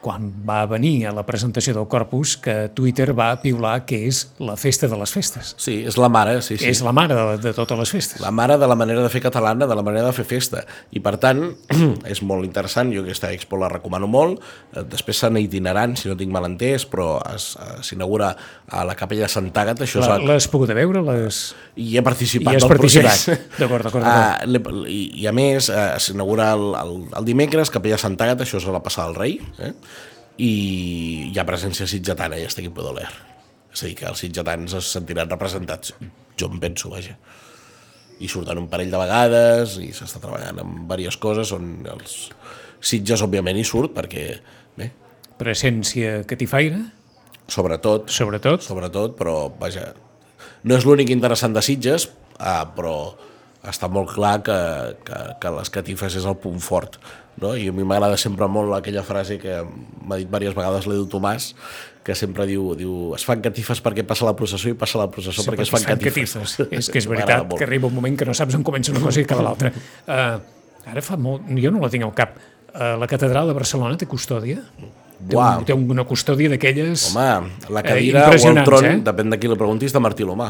quan 0.00 0.30
va 0.48 0.62
venir 0.64 1.06
a 1.06 1.12
la 1.12 1.26
presentació 1.28 1.74
del 1.76 1.86
Corpus, 1.92 2.36
que 2.40 2.70
Twitter 2.74 3.10
va 3.16 3.34
piular 3.42 3.84
que 3.84 3.98
és 4.08 4.22
la 4.40 4.54
festa 4.56 4.88
de 4.88 4.96
les 4.96 5.12
festes. 5.12 5.54
Sí, 5.60 5.82
és 5.84 5.98
la 6.00 6.08
mare, 6.08 6.38
sí, 6.42 6.56
sí. 6.56 6.68
És 6.70 6.80
la 6.86 6.92
mare 6.96 7.14
de, 7.18 7.36
de 7.44 7.52
totes 7.56 7.76
les 7.78 7.92
festes. 7.92 8.20
La 8.24 8.30
mare 8.32 8.56
de 8.58 8.68
la 8.70 8.76
manera 8.80 9.02
de 9.04 9.10
fer 9.12 9.20
catalana, 9.26 9.66
de 9.68 9.76
la 9.76 9.84
manera 9.84 10.06
de 10.08 10.14
fer 10.16 10.24
festa. 10.24 10.62
I 10.96 11.02
per 11.04 11.16
tant, 11.20 11.42
és 12.14 12.22
molt 12.24 12.48
interessant, 12.48 12.92
jo 12.94 13.02
aquesta 13.04 13.28
expo 13.36 13.58
la 13.60 13.68
recomano 13.68 14.08
molt. 14.08 14.40
Eh, 14.72 14.86
Després 14.90 15.20
s'han 15.20 15.36
itinerant, 15.40 15.92
si 16.00 16.08
no 16.08 16.16
tinc 16.16 16.32
mal 16.32 16.48
entès, 16.48 16.86
però 16.88 17.18
eh, 17.20 17.36
s'inaugura 17.84 18.32
a 18.72 18.84
la 18.88 18.96
capella 18.96 19.28
de 19.28 19.32
Sant 19.32 19.50
Àgat, 19.52 19.84
això 19.84 20.00
La-. 20.06 20.16
L'has 20.32 20.48
pogut 20.48 20.72
veure? 20.72 21.04
Les... 21.12 21.42
I 21.80 21.92
he 21.98 22.02
participat 22.06 22.54
I 22.54 22.56
has 22.56 22.64
del 22.64 22.72
participat. 22.72 23.20
procés. 23.26 23.46
D'acord, 23.60 23.84
d'acord, 23.84 24.08
Ah, 24.10 24.40
i, 24.88 25.00
I 25.20 25.26
a 25.28 25.32
més, 25.36 25.68
eh, 25.68 25.84
s'inaugura 26.00 26.50
el, 26.56 26.66
el, 26.80 26.96
el 27.20 27.28
dimecres, 27.28 27.68
capella 27.70 27.98
de 28.00 28.04
Sant 28.06 28.16
Àgat, 28.16 28.46
això 28.46 28.56
és 28.60 28.66
a 28.68 28.74
la 28.74 28.80
passada 28.84 29.10
del 29.12 29.20
rei, 29.20 29.36
eh? 29.60 29.74
I 30.40 30.52
hi 31.30 31.38
ha 31.38 31.46
presència 31.48 31.88
sitgetana, 31.90 32.38
i 32.40 32.46
estic 32.48 32.70
en 32.70 32.76
doler. 32.76 33.08
És 33.70 33.84
a 33.84 33.86
dir, 33.86 33.94
que 33.98 34.08
els 34.10 34.22
sitgetans 34.24 34.74
es 34.78 34.88
sentiran 34.96 35.30
representats, 35.30 35.94
jo 36.40 36.48
em 36.50 36.58
penso, 36.62 36.90
vaja. 36.92 37.16
I 38.20 38.28
surten 38.28 38.58
un 38.60 38.68
parell 38.72 38.90
de 38.92 39.00
vegades, 39.00 39.76
i 39.80 39.92
s'està 39.96 40.20
treballant 40.22 40.60
en 40.62 40.74
diverses 40.88 41.20
coses, 41.20 41.52
on 41.56 41.70
els 41.88 42.16
Sitges, 42.80 43.20
òbviament, 43.20 43.58
hi 43.60 43.64
surt, 43.68 43.92
perquè, 43.92 44.22
bé, 44.78 44.86
Presència 45.40 46.22
catifaire, 46.28 46.78
sobretot, 47.48 48.08
sobretot. 48.12 48.64
sobretot, 48.64 49.18
però 49.18 49.50
vaja, 49.60 49.90
no 50.64 50.76
és 50.76 50.86
l'únic 50.88 51.12
interessant 51.12 51.52
de 51.56 51.62
Sitges, 51.64 52.08
ah, 52.38 52.64
però 52.76 52.94
està 53.66 53.88
molt 53.92 54.14
clar 54.14 54.38
que, 54.44 54.56
que, 55.04 55.18
que 55.42 55.50
les 55.58 55.70
catifes 55.72 56.14
és 56.16 56.24
el 56.28 56.36
punt 56.40 56.60
fort. 56.64 56.96
No? 57.40 57.54
I 57.56 57.68
a 57.70 57.72
mi 57.72 57.84
m'agrada 57.86 58.16
sempre 58.20 58.48
molt 58.48 58.72
aquella 58.76 59.02
frase 59.06 59.38
que 59.40 59.60
m'ha 59.64 60.18
dit 60.20 60.28
diverses 60.28 60.56
vegades 60.56 60.86
l'Edu 60.88 61.06
Tomàs, 61.12 61.50
que 62.04 62.14
sempre 62.16 62.46
diu, 62.48 62.70
diu 62.76 63.12
es 63.16 63.24
fan 63.28 63.42
catifes 63.44 63.82
perquè 63.84 64.04
passa 64.08 64.24
la 64.28 64.32
processó 64.36 64.70
i 64.72 64.76
passa 64.78 65.00
la 65.00 65.08
processó 65.12 65.44
perquè 65.46 65.66
es 65.66 65.72
fan 65.72 65.84
catifes. 65.88 66.36
És 66.70 66.88
que 66.88 67.00
és 67.02 67.08
veritat 67.12 67.52
que 67.56 67.66
arriba 67.68 67.88
un 67.90 67.96
moment 67.98 68.16
que 68.16 68.28
no 68.28 68.36
saps 68.36 68.56
on 68.56 68.64
comença 68.66 68.92
una 68.94 69.04
cosa 69.04 69.20
i 69.20 69.26
acaba 69.28 69.44
l'altra. 69.44 69.72
Uh, 70.06 70.88
ara 70.90 71.04
fa 71.04 71.20
molt... 71.20 71.48
Jo 71.60 71.72
no 71.74 71.84
la 71.84 71.92
tinc 71.92 72.08
al 72.08 72.16
cap. 72.16 72.40
Uh, 72.70 72.96
la 73.00 73.08
catedral 73.10 73.50
de 73.50 73.56
Barcelona 73.56 74.00
té 74.00 74.08
custòdia? 74.08 74.62
Té, 75.20 75.36
un, 75.36 75.64
té 75.68 75.76
una 75.76 76.04
custòdia 76.08 76.48
d'aquelles... 76.54 77.10
Home, 77.12 77.52
la 77.68 77.84
Eh, 77.84 77.88
cadira 77.92 78.26
o 78.32 78.40
el 78.40 78.64
tron, 78.64 78.86
eh? 78.88 78.98
depèn 79.04 79.32
de 79.34 79.38
qui 79.40 79.50
li 79.52 79.58
preguntis, 79.60 79.92
de 79.92 80.00
Martí 80.00 80.24
Lomà. 80.24 80.48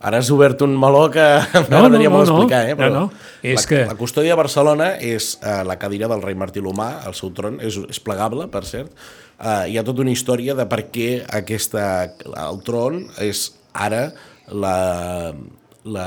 Ara 0.00 0.20
has 0.22 0.28
obert 0.30 0.60
un 0.62 0.76
meló 0.78 1.08
que 1.10 1.22
No, 1.54 1.62
m'agradaria 1.72 2.08
no, 2.08 2.12
no, 2.12 2.16
molt 2.18 2.28
no. 2.30 2.36
explicar, 2.36 2.60
eh? 2.70 2.74
No, 2.78 2.88
no. 2.94 3.04
És 3.42 3.64
la, 3.64 3.68
que- 3.70 3.84
la 3.88 3.96
custòdia 3.98 4.34
de 4.36 4.38
Barcelona 4.38 4.92
és 5.02 5.32
uh, 5.42 5.64
la 5.66 5.74
cadira 5.80 6.06
del 6.10 6.22
rei 6.22 6.36
Martí 6.38 6.62
Lomà, 6.62 6.90
el 7.08 7.16
seu 7.18 7.32
tron, 7.34 7.56
és, 7.64 7.80
és 7.90 7.98
plegable, 8.04 8.46
per 8.52 8.62
cert. 8.68 8.92
Uh, 9.38 9.64
hi 9.70 9.78
ha 9.78 9.84
tota 9.86 10.02
una 10.04 10.14
història 10.14 10.54
de 10.58 10.66
per 10.70 10.84
què 10.94 11.08
aquesta, 11.40 11.82
el 12.46 12.60
tron 12.66 13.04
és 13.22 13.42
ara 13.74 14.04
la, 14.50 14.76
la, 15.86 16.06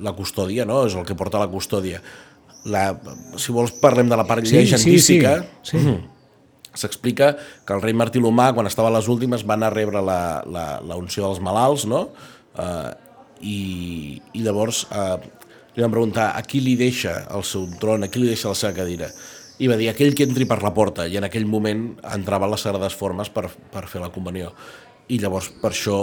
la 0.00 0.12
custòdia, 0.16 0.64
no? 0.68 0.82
És 0.88 0.96
el 0.96 1.04
que 1.08 1.16
porta 1.16 1.40
la 1.40 1.48
custòdia. 1.52 2.00
La, 2.72 2.86
si 3.40 3.52
vols 3.56 3.72
parlem 3.80 4.08
de 4.10 4.16
la 4.20 4.26
part 4.28 4.44
Sí, 4.44 4.52
sí, 4.52 4.64
llegendística, 4.64 5.36
sí, 5.64 5.80
sí. 5.80 5.94
s'explica 6.76 7.34
que 7.66 7.72
el 7.76 7.80
rei 7.84 7.94
Martí 7.96 8.20
l'Humà, 8.20 8.50
quan 8.56 8.68
estava 8.68 8.88
a 8.92 8.96
les 8.98 9.08
últimes, 9.12 9.44
va 9.48 9.56
anar 9.56 9.70
a 9.72 9.76
rebre 9.76 10.02
la, 10.04 10.18
la, 10.44 10.66
la 10.84 10.98
unció 11.00 11.24
dels 11.28 11.40
malalts, 11.44 11.86
no? 11.88 12.06
Uh, 12.56 12.90
i, 13.40 14.20
I 14.34 14.42
llavors 14.44 14.84
uh, 14.90 15.18
li 15.74 15.82
van 15.82 15.92
preguntar 15.92 16.30
a 16.36 16.42
qui 16.46 16.62
li 16.64 16.76
deixa 16.78 17.26
el 17.34 17.44
seu 17.46 17.68
tron, 17.80 18.04
a 18.04 18.10
qui 18.10 18.22
li 18.22 18.30
deixa 18.30 18.50
la 18.50 18.58
seva 18.58 18.74
cadira. 18.76 19.10
I 19.60 19.68
va 19.68 19.76
dir, 19.76 19.90
aquell 19.90 20.14
que 20.16 20.24
entri 20.24 20.46
per 20.48 20.62
la 20.64 20.72
porta, 20.76 21.06
i 21.06 21.18
en 21.20 21.26
aquell 21.28 21.46
moment 21.48 21.90
entrava 22.14 22.48
les 22.48 22.64
sagrades 22.64 22.96
formes 22.96 23.28
per, 23.32 23.46
per 23.72 23.84
fer 23.90 24.00
la 24.00 24.12
comunió. 24.12 24.54
I 25.12 25.18
llavors, 25.20 25.50
per 25.60 25.72
això, 25.74 25.98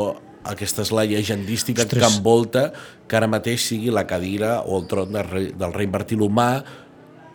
aquesta 0.48 0.84
és 0.86 0.92
la 0.96 1.06
llegendística 1.10 1.84
Ostres. 1.84 2.04
que 2.04 2.20
envolta 2.20 2.68
que 3.08 3.18
ara 3.18 3.30
mateix 3.32 3.66
sigui 3.72 3.92
la 3.92 4.06
cadira 4.08 4.62
o 4.62 4.78
el 4.80 4.86
tron 4.88 5.12
del 5.16 5.32
rei, 5.32 5.50
del 5.58 5.74
rei 5.74 5.90
Martí 5.92 6.16
l'Humà, 6.20 6.52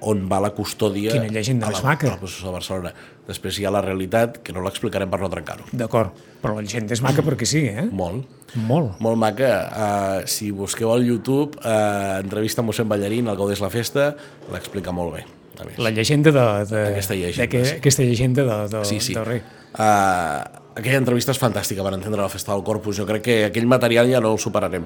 on 0.09 0.25
va 0.31 0.41
la 0.43 0.51
custòdia 0.57 1.13
Quina 1.15 1.29
llegenda 1.31 1.69
a 1.69 1.73
la, 1.75 1.81
maca. 1.85 2.09
a 2.09 2.15
la 2.17 2.21
processó 2.21 2.49
de 2.49 2.53
Barcelona. 2.57 2.93
Després 3.29 3.59
hi 3.61 3.67
ha 3.67 3.71
la 3.75 3.81
realitat, 3.85 4.41
que 4.43 4.53
no 4.53 4.63
l'explicarem 4.65 5.11
per 5.11 5.21
no 5.23 5.29
trencar-ho. 5.31 5.69
D'acord, 5.73 6.17
però 6.43 6.57
la 6.59 6.65
gent 6.67 6.91
és 6.91 7.03
maca 7.05 7.23
perquè 7.23 7.47
sí, 7.47 7.63
eh? 7.71 7.85
Molt, 7.91 8.27
Molt. 8.55 8.99
molt 9.01 9.17
maca. 9.21 9.53
Uh, 9.71 10.27
si 10.29 10.51
busqueu 10.53 10.91
al 10.93 11.07
YouTube, 11.07 11.57
uh, 11.63 12.19
entrevista 12.21 12.61
a 12.61 12.67
mossèn 12.67 12.89
Ballarín, 12.91 13.29
el 13.31 13.39
Gaudés 13.39 13.63
la 13.63 13.71
Festa, 13.71 14.11
l'explica 14.53 14.93
molt 14.93 15.15
bé. 15.21 15.23
A 15.61 15.65
més. 15.69 15.79
La 15.79 15.91
llegenda 15.95 16.33
de... 16.33 16.43
de 16.67 16.83
Aquesta 16.95 17.15
llegenda, 17.15 17.43
de 17.45 17.49
que, 17.53 17.65
sí. 17.65 17.77
Aquesta 17.77 18.03
llegenda 18.03 18.43
de, 18.49 18.59
de, 18.77 18.85
Sí, 18.89 18.99
sí. 19.01 19.15
del 19.15 19.25
rei. 19.29 19.43
Uh, 19.73 20.43
aquella 20.75 20.99
entrevista 20.99 21.31
és 21.33 21.39
fantàstica 21.41 21.85
per 21.85 21.93
entendre 21.95 22.21
la 22.25 22.29
festa 22.33 22.53
del 22.57 22.65
Corpus. 22.67 22.97
Jo 22.99 23.07
crec 23.07 23.23
que 23.23 23.37
aquell 23.53 23.69
material 23.71 24.11
ja 24.11 24.21
no 24.25 24.33
el 24.35 24.41
superarem. 24.43 24.85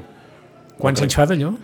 Quants 0.77 1.01
anys 1.07 1.17
fa 1.17 1.25
d'allò? 1.31 1.55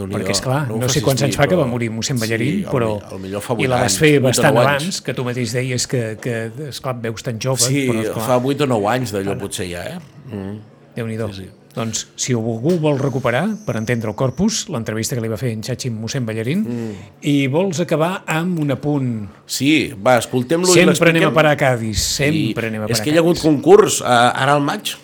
Perquè, 0.00 0.32
és 0.32 0.40
clar, 0.40 0.62
ho 0.72 0.78
no, 0.80 0.88
sé 0.88 1.02
quants 1.04 1.22
anys 1.26 1.36
fa 1.36 1.44
que 1.44 1.54
però- 1.54 1.66
va 1.66 1.68
morir 1.68 1.90
mossèn 1.92 2.18
Ballarín, 2.20 2.60
sí, 2.60 2.64
el 2.64 2.72
però... 2.72 2.94
el 3.12 3.20
millor 3.20 3.42
fa 3.44 3.56
I 3.58 3.68
la 3.68 3.82
vas 3.82 3.98
fer 4.00 4.14
bastant 4.24 4.56
abans, 4.56 5.00
que 5.04 5.14
tu 5.14 5.26
mateix 5.26 5.52
deies 5.52 5.86
que, 5.90 6.02
que 6.22 6.36
esclar, 6.70 6.96
et 6.96 7.02
veus 7.08 7.26
tan 7.26 7.40
jove, 7.42 7.60
Sí, 7.60 7.86
però 7.90 8.04
esclar, 8.06 8.26
fa 8.30 8.38
8 8.40 8.64
o 8.64 8.70
9 8.70 8.92
anys 8.94 9.12
d'allò 9.16 9.36
potser 9.40 9.68
ja, 9.68 9.84
eh? 9.96 9.98
Mm. 10.30 10.60
Déu-n'hi-do. 10.96 11.32
Sí, 11.34 11.44
sí. 11.44 11.56
Doncs, 11.70 12.08
si 12.18 12.34
algú 12.34 12.72
vol 12.82 12.96
recuperar, 12.98 13.44
per 13.62 13.76
entendre 13.78 14.10
el 14.10 14.16
corpus, 14.18 14.64
l'entrevista 14.74 15.14
que 15.14 15.22
li 15.22 15.28
va 15.30 15.36
fer 15.38 15.52
en 15.54 15.60
Xachi 15.62 15.92
mossèn 15.94 16.24
Ballarín, 16.26 16.64
mm. 16.64 17.04
i 17.30 17.34
vols 17.52 17.78
acabar 17.84 18.24
amb 18.26 18.58
un 18.64 18.74
apunt... 18.74 19.12
Sí, 19.46 19.92
va, 19.94 20.16
escoltem-lo 20.18 20.66
i 20.66 20.72
Sempre 20.72 20.96
l'expliquem. 20.96 21.20
anem 21.20 21.30
a 21.30 21.36
parar 21.36 21.52
a 21.54 21.60
Cádiz, 21.60 22.00
sempre 22.16 22.66
I 22.66 22.72
anem 22.72 22.82
a 22.82 22.88
parar 22.88 22.96
És 22.96 23.04
que 23.04 23.12
hi 23.12 23.20
ha 23.20 23.22
hagut 23.22 23.38
concurs, 23.44 24.00
eh, 24.02 24.08
ara 24.08 24.56
al 24.58 24.64
maig. 24.66 24.96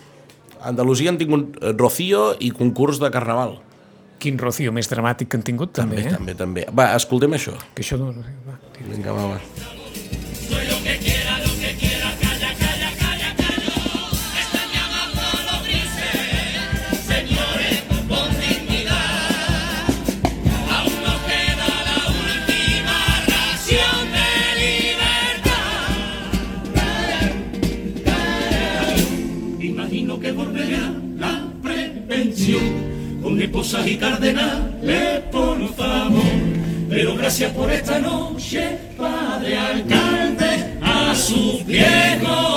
Andalusia 0.67 1.13
han 1.13 1.21
tingut 1.21 1.55
eh, 1.61 1.71
Rocío 1.79 2.33
i 2.43 2.51
concurs 2.51 2.99
de 2.99 3.13
Carnaval. 3.15 3.61
Quin 4.23 4.39
rocío 4.41 4.73
més 4.73 4.89
dramàtic 4.89 5.29
que 5.29 5.37
han 5.37 5.45
tingut, 5.47 5.75
també, 5.77 6.01
També, 6.01 6.09
eh? 6.09 6.15
també, 6.17 6.35
també. 6.39 6.67
Va, 6.73 6.91
escoltem 6.97 7.37
això. 7.37 7.57
Que 7.75 7.85
això 7.85 7.99
no... 8.01 8.13
Va, 8.47 8.57
tira. 8.73 8.89
Vinga, 8.95 9.13
va, 9.13 9.35
va. 9.35 10.86
Esposas 33.67 33.87
y 33.89 33.97
cardenales, 33.97 35.21
por 35.33 35.59
favor. 35.75 36.23
Pero 36.89 37.17
gracias 37.17 37.51
por 37.53 37.71
esta 37.71 37.99
noche, 37.99 38.79
padre 38.97 39.59
alcalde, 39.59 40.79
a 40.81 41.15
su 41.15 41.65
viejo 41.65 42.56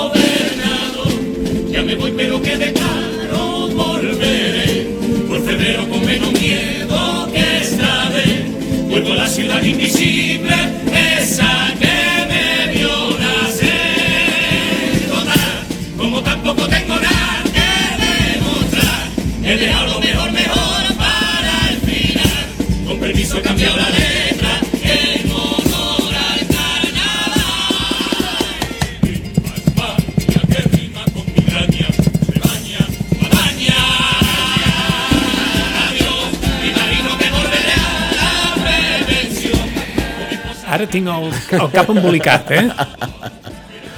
tinc 41.00 41.54
el, 41.56 41.60
el 41.60 41.72
cap 41.72 41.90
embolicat, 41.94 42.52
eh? 42.56 42.66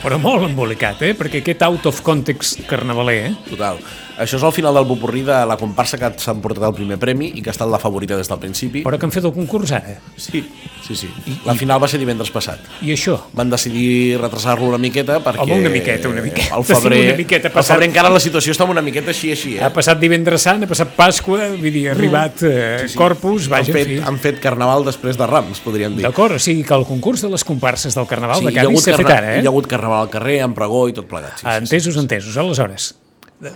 Però 0.02 0.18
molt 0.18 0.48
embolicat, 0.48 1.02
eh? 1.06 1.12
Perquè 1.18 1.42
aquest 1.42 1.62
out 1.66 1.86
of 1.90 2.00
context 2.06 2.64
carnavaler, 2.70 3.18
eh? 3.28 3.34
Total. 3.50 3.78
Això 4.20 4.36
és 4.36 4.42
al 4.44 4.52
final 4.52 4.74
del 4.76 4.86
popurrí 4.86 5.22
de 5.24 5.38
la 5.48 5.56
comparsa 5.56 5.96
que 5.98 6.10
s'ha 6.20 6.34
emportat 6.34 6.64
el 6.68 6.74
primer 6.76 6.98
premi 7.00 7.30
i 7.34 7.42
que 7.42 7.50
ha 7.50 7.54
estat 7.54 7.68
la 7.72 7.78
favorita 7.80 8.16
des 8.16 8.28
del 8.28 8.38
principi. 8.38 8.82
Però 8.84 8.98
que 8.98 9.06
han 9.08 9.12
fet 9.14 9.24
el 9.24 9.32
concurs 9.32 9.72
ara. 9.72 9.96
Sí, 10.16 10.42
sí, 10.86 10.96
sí. 10.96 11.08
La 11.46 11.54
final 11.54 11.80
va 11.82 11.88
ser 11.88 11.98
divendres 12.02 12.30
passat. 12.30 12.60
I 12.84 12.92
això? 12.92 13.16
Van 13.32 13.50
decidir 13.50 14.18
retrasar-lo 14.20 14.68
una 14.68 14.78
miqueta 14.78 15.18
perquè... 15.24 15.42
Home, 15.46 15.58
una 15.64 15.70
miqueta, 15.72 16.08
una 16.12 16.22
miqueta. 16.22 16.54
Al 16.56 16.64
febrer, 16.68 17.00
Una 17.08 17.16
miqueta, 17.22 17.48
al 17.48 17.54
passat- 17.56 17.74
febrer 17.76 17.88
encara 17.90 18.10
la 18.12 18.20
situació 18.20 18.52
està 18.52 18.68
una 18.68 18.82
miqueta 18.84 19.10
així, 19.14 19.32
així, 19.32 19.56
eh? 19.56 19.64
Ha 19.64 19.72
passat 19.72 19.98
divendres 20.02 20.42
sant, 20.44 20.62
ha 20.64 20.70
passat 20.70 20.92
Pasqua, 20.96 21.48
vull 21.56 21.70
dir, 21.72 21.88
ha 21.88 21.96
arribat 21.96 22.42
eh, 22.46 22.86
Corpus, 22.94 23.46
han, 23.48 23.56
vaja, 23.56 23.72
en 23.72 23.78
fet, 23.78 23.88
fi. 23.94 23.98
han 24.12 24.18
fet 24.22 24.40
carnaval 24.44 24.84
després 24.86 25.16
de 25.18 25.26
Rams, 25.26 25.60
podríem 25.64 25.96
dir. 25.96 26.04
D'acord, 26.06 26.36
o 26.36 26.42
sigui 26.42 26.62
que 26.68 26.74
el 26.76 26.84
concurs 26.88 27.22
de 27.24 27.30
les 27.32 27.44
comparses 27.48 27.94
del 27.96 28.06
Carnaval 28.10 28.44
de 28.44 28.52
hi 28.52 28.58
ha 28.58 28.64
Cádiz 28.66 28.84
s'ha 28.86 28.96
fet 29.00 29.10
ara, 29.10 29.36
eh? 29.36 29.40
Hi 29.42 29.46
ha 29.46 29.52
hagut 29.52 29.66
carnaval 29.70 30.04
al 30.06 30.10
carrer, 30.12 30.40
amb 30.44 30.54
pregó 30.58 30.84
i 30.90 30.96
tot 30.96 31.08
plegat. 31.10 31.38
Sí, 31.38 31.46
sí, 31.46 31.48
sí. 31.48 31.56
Entesos, 31.62 31.96
entesos. 32.02 32.36
Aleshores, 32.42 32.92
de- 32.94 33.01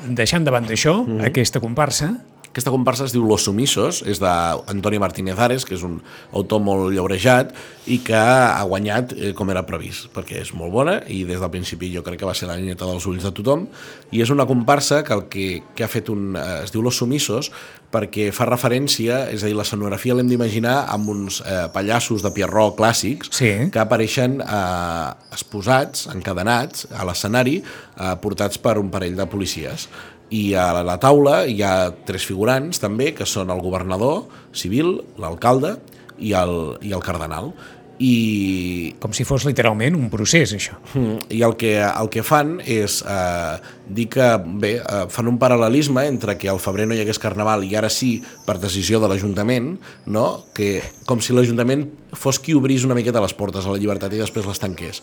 deixant 0.08 0.44
de 0.44 0.50
banda 0.50 0.72
això, 0.74 1.04
Mhm. 1.06 1.24
aquesta 1.24 1.60
comparsa, 1.60 2.14
Aquesta 2.56 2.72
comparsa 2.72 3.04
es 3.04 3.12
diu 3.12 3.20
Los 3.28 3.42
Sumisos, 3.44 3.98
és 4.08 4.16
d'Antoni 4.16 4.96
Martínez 4.96 5.36
Ares, 5.44 5.66
que 5.68 5.74
és 5.76 5.82
un 5.84 5.98
autor 6.32 6.62
molt 6.64 6.88
llaurejat 6.94 7.50
i 7.92 7.98
que 8.00 8.16
ha 8.16 8.62
guanyat 8.64 9.12
eh, 9.12 9.34
com 9.36 9.52
era 9.52 9.66
previst, 9.68 10.08
perquè 10.14 10.40
és 10.40 10.54
molt 10.56 10.72
bona 10.72 10.94
i 11.12 11.18
des 11.28 11.36
del 11.42 11.52
principi 11.52 11.90
jo 11.92 12.00
crec 12.06 12.22
que 12.22 12.30
va 12.30 12.32
ser 12.32 12.48
la 12.48 12.56
nieta 12.56 12.88
dels 12.88 13.04
ulls 13.12 13.28
de 13.28 13.34
tothom 13.36 13.66
i 14.08 14.24
és 14.24 14.32
una 14.32 14.48
comparsa 14.48 15.02
que, 15.04 15.12
el 15.12 15.26
que, 15.28 15.50
que 15.76 15.84
ha 15.84 15.90
fet 15.92 16.08
un... 16.08 16.32
Eh, 16.32 16.62
es 16.64 16.72
diu 16.72 16.80
Los 16.80 16.96
Sumisos 16.96 17.52
perquè 17.92 18.30
fa 18.34 18.48
referència, 18.48 19.26
és 19.30 19.44
a 19.44 19.50
dir, 19.50 19.54
la 19.56 19.68
escenografia 19.68 20.16
l'hem 20.16 20.32
d'imaginar 20.32 20.78
amb 20.96 21.12
uns 21.12 21.42
eh, 21.44 21.66
pallassos 21.76 22.24
de 22.24 22.32
Pierrot 22.32 22.80
clàssics 22.80 23.36
Sí. 23.36 23.52
que 23.68 23.84
apareixen 23.84 24.40
eh, 24.40 25.12
exposats, 25.36 26.08
encadenats 26.08 26.88
a 26.88 27.04
l'escenari, 27.04 27.60
eh, 27.60 28.16
portats 28.24 28.56
per 28.56 28.78
un 28.80 28.88
parell 28.88 29.20
de 29.20 29.28
policies. 29.28 29.90
I 30.34 30.56
a 30.58 30.82
la 30.82 30.96
taula 31.02 31.44
hi 31.46 31.60
ha 31.62 31.90
tres 32.06 32.26
figurants 32.26 32.82
també, 32.82 33.12
que 33.14 33.26
són 33.28 33.52
el 33.54 33.62
governador 33.62 34.24
civil, 34.56 34.98
l'alcalde 35.22 35.76
i, 36.18 36.32
el, 36.34 36.56
i 36.82 36.94
el 36.96 37.04
cardenal. 37.04 37.52
I, 37.96 38.92
com 39.00 39.14
si 39.16 39.24
fos 39.24 39.46
literalment 39.48 39.94
un 39.96 40.10
procés, 40.12 40.50
això. 40.52 40.74
Mm, 40.92 41.30
I 41.32 41.38
el 41.46 41.54
que, 41.56 41.70
el 41.80 42.10
que 42.12 42.24
fan 42.26 42.58
és 42.60 42.98
eh, 43.08 43.54
dir 43.88 44.08
que, 44.12 44.26
bé, 44.60 44.74
eh, 44.82 45.06
fan 45.12 45.30
un 45.30 45.38
paral·lelisme 45.40 46.04
entre 46.04 46.34
que 46.36 46.50
al 46.52 46.60
febrer 46.60 46.84
no 46.88 46.96
hi 46.96 47.00
hagués 47.04 47.22
carnaval 47.22 47.64
i 47.64 47.72
ara 47.78 47.88
sí, 47.92 48.18
per 48.44 48.58
decisió 48.60 49.00
de 49.00 49.08
l'Ajuntament, 49.08 49.72
no? 50.12 50.26
que 50.56 50.82
com 51.08 51.24
si 51.24 51.32
l'Ajuntament 51.32 51.86
fos 52.12 52.42
qui 52.42 52.56
obrís 52.58 52.84
una 52.84 52.98
miqueta 52.98 53.24
les 53.24 53.36
portes 53.36 53.64
a 53.64 53.72
la 53.72 53.80
llibertat 53.80 54.12
i 54.12 54.20
després 54.20 54.48
les 54.50 54.60
tanqués. 54.60 55.00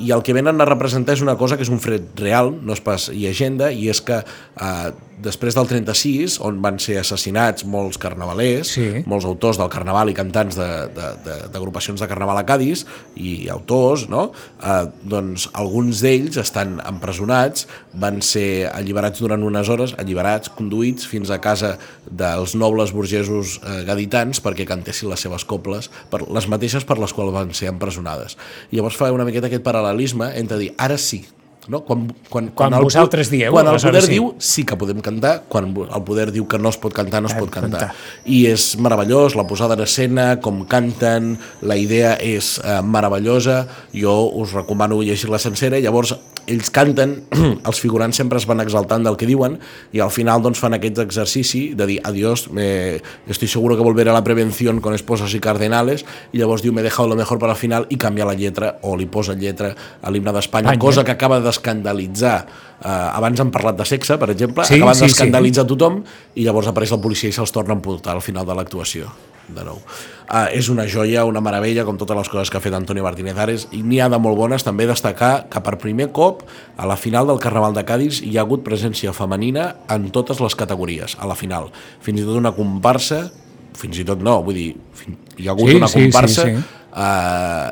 I 0.00 0.14
el 0.16 0.24
que 0.24 0.34
venen 0.36 0.60
a 0.60 0.68
representar 0.68 1.14
és 1.18 1.22
una 1.24 1.36
cosa 1.40 1.58
que 1.58 1.66
és 1.66 1.72
un 1.72 1.80
fred 1.82 2.16
real, 2.20 2.54
no 2.64 2.72
és 2.76 2.82
pas 2.84 3.10
llegenda, 3.12 3.70
i 3.72 3.90
és 3.92 4.00
que 4.04 4.22
eh, 4.22 4.90
després 5.22 5.54
del 5.54 5.66
36, 5.68 6.38
on 6.40 6.60
van 6.64 6.78
ser 6.82 6.98
assassinats 7.00 7.64
molts 7.64 7.98
carnavalers, 8.00 8.68
Sí. 8.74 9.02
molts 9.06 9.24
autors 9.28 9.58
del 9.58 9.68
carnaval 9.68 10.10
i 10.10 10.14
cantants 10.14 10.56
de- 10.56 10.88
de- 10.94 11.14
de- 11.24 11.48
d'agrupacions 11.52 12.00
de, 12.00 12.06
de 12.06 12.08
carnaval 12.08 12.38
a 12.38 12.46
Cádiz 12.46 12.86
i 13.16 13.48
autors, 13.48 14.08
no? 14.08 14.32
eh, 14.62 14.86
doncs 15.02 15.48
alguns 15.52 16.00
d'ells 16.00 16.36
estan 16.36 16.80
empresonats, 16.86 17.66
van 17.94 18.22
ser 18.22 18.70
alliberats 18.72 19.20
durant 19.20 19.42
unes 19.42 19.68
hores, 19.68 19.94
alliberats, 19.98 20.50
conduïts 20.50 21.06
fins 21.06 21.30
a 21.30 21.40
casa 21.40 21.78
dels 22.10 22.54
nobles 22.54 22.92
burgesos 22.92 23.60
eh, 23.64 23.84
gaditans 23.84 24.40
perquè 24.42 24.66
cantessin 24.66 25.10
les 25.10 25.20
seves 25.20 25.44
coples, 25.44 25.90
per 26.10 26.22
les 26.28 26.48
mateixes 26.48 26.84
per 26.84 26.98
les 26.98 27.12
quals 27.12 27.32
van 27.32 27.52
ser 27.54 27.68
empresonades. 27.68 28.36
I 28.70 28.76
llavors 28.76 28.96
fa 28.96 29.12
una 29.12 29.24
miqueta 29.24 29.46
aquest 29.50 29.62
paral·lelisme 29.64 30.32
entre 30.36 30.58
dir, 30.58 30.72
ara 30.78 30.96
sí, 30.98 31.24
no? 31.68 31.82
Quan, 31.84 32.06
quan, 32.28 32.48
Quan 32.54 32.74
el, 32.74 32.82
vosaltres 32.82 33.30
dieu, 33.30 33.52
quan 33.52 33.68
el 33.68 33.78
poder 33.80 34.02
sí. 34.02 34.12
diu 34.16 34.34
sí 34.38 34.64
que 34.64 34.76
podem 34.80 35.00
cantar, 35.04 35.44
quan 35.48 35.68
el 35.76 36.02
poder 36.06 36.30
diu 36.32 36.46
que 36.48 36.58
no 36.58 36.68
es 36.72 36.78
pot 36.80 36.92
cantar, 36.96 37.20
no 37.22 37.28
es 37.28 37.34
Eh, 37.34 37.38
pot 37.38 37.50
cantar. 37.50 37.80
cantar. 37.90 37.94
I 38.24 38.46
és 38.50 38.76
meravellós, 38.78 39.36
la 39.36 39.46
posada 39.46 39.74
en 39.74 39.80
escena, 39.84 40.40
com 40.40 40.64
canten, 40.66 41.38
la 41.62 41.76
idea 41.76 42.14
és 42.16 42.58
eh, 42.64 42.80
meravellosa, 42.82 43.66
jo 43.92 44.30
us 44.34 44.52
recomano 44.52 45.02
llegir-la 45.02 45.38
sencera, 45.38 45.78
llavors 45.78 46.16
ells 46.50 46.70
canten, 46.74 47.14
els 47.68 47.80
figurants 47.80 48.18
sempre 48.20 48.40
es 48.40 48.46
van 48.50 48.60
exaltant 48.62 49.06
del 49.06 49.16
que 49.20 49.28
diuen, 49.28 49.58
i 49.96 50.02
al 50.02 50.12
final 50.14 50.42
doncs, 50.42 50.60
fan 50.60 50.76
aquest 50.76 50.98
exercici 51.02 51.62
de 51.78 51.86
dir 51.86 51.98
adiós, 52.04 52.48
me, 52.50 53.00
estoy 53.30 53.48
seguro 53.48 53.76
que 53.78 53.86
volveré 53.86 54.10
a 54.10 54.16
la 54.16 54.24
prevención 54.24 54.80
con 54.80 54.94
esposas 54.94 55.32
y 55.34 55.40
cardenales, 55.40 56.04
i 56.32 56.42
llavors 56.42 56.64
diu 56.66 56.74
me 56.74 56.82
he 56.82 56.84
dejado 56.84 57.08
lo 57.08 57.16
mejor 57.16 57.38
para 57.38 57.54
el 57.54 57.58
final, 57.58 57.86
i 57.90 57.96
canvia 57.96 58.26
la 58.28 58.34
lletra, 58.34 58.76
o 58.82 58.96
li 58.98 59.06
posa 59.06 59.34
lletra 59.38 59.72
a 60.02 60.10
l'himne 60.10 60.34
d'Espanya, 60.34 60.74
Espanya. 60.74 60.78
cosa 60.82 61.04
que 61.04 61.14
acaba 61.14 61.40
d'escandalitzar. 61.40 62.38
Eh, 62.80 62.88
abans 62.88 63.40
hem 63.40 63.50
parlat 63.52 63.76
de 63.78 63.84
sexe, 63.84 64.16
per 64.18 64.30
exemple, 64.30 64.64
Sí, 64.64 64.80
acaben 64.80 64.94
sí, 64.94 65.06
d'escandalitzar 65.06 65.66
tothom 65.68 66.02
i 66.34 66.46
llavors 66.46 66.70
apareix 66.70 66.94
la 66.96 67.00
policia 67.02 67.28
i 67.28 67.36
se'ls 67.36 67.52
torna 67.52 67.76
a 67.76 67.80
emportar 67.80 68.16
al 68.16 68.24
final 68.24 68.46
de 68.48 68.56
l'actuació 68.56 69.12
de 69.56 69.64
nou. 69.66 69.80
Uh, 70.30 70.46
és 70.54 70.68
una 70.70 70.86
joia, 70.86 71.24
una 71.26 71.42
meravella, 71.42 71.84
com 71.84 71.98
totes 71.98 72.16
les 72.16 72.30
coses 72.30 72.50
que 72.50 72.58
ha 72.60 72.62
fet 72.62 72.74
Antonio 72.76 73.02
Martínez 73.02 73.38
Ares, 73.38 73.66
i 73.74 73.82
n'hi 73.82 73.98
ha 74.00 74.08
de 74.12 74.18
molt 74.22 74.38
bones. 74.38 74.62
També 74.66 74.86
destacar 74.86 75.48
que 75.50 75.62
per 75.66 75.76
primer 75.82 76.10
cop, 76.14 76.44
a 76.78 76.86
la 76.86 76.96
final 77.00 77.26
del 77.26 77.40
Carnaval 77.42 77.74
de 77.74 77.84
Cádiz, 77.88 78.22
hi 78.22 78.36
ha 78.38 78.44
hagut 78.46 78.62
presència 78.66 79.12
femenina 79.16 79.72
en 79.90 80.10
totes 80.14 80.40
les 80.40 80.54
categories, 80.54 81.16
a 81.18 81.26
la 81.26 81.34
final. 81.38 81.70
Fins 82.00 82.22
i 82.22 82.26
tot 82.28 82.38
una 82.38 82.54
comparsa, 82.54 83.24
fins 83.80 83.98
i 83.98 84.04
tot 84.06 84.22
no, 84.22 84.38
vull 84.46 84.54
dir, 84.58 84.70
hi 85.38 85.48
ha 85.48 85.54
hagut 85.54 85.70
Sí, 85.70 85.76
una 85.80 85.88
sí, 85.88 85.98
sí, 85.98 86.10
comparsa 86.10 86.46
sí. 86.46 86.56
eh, 87.00 87.70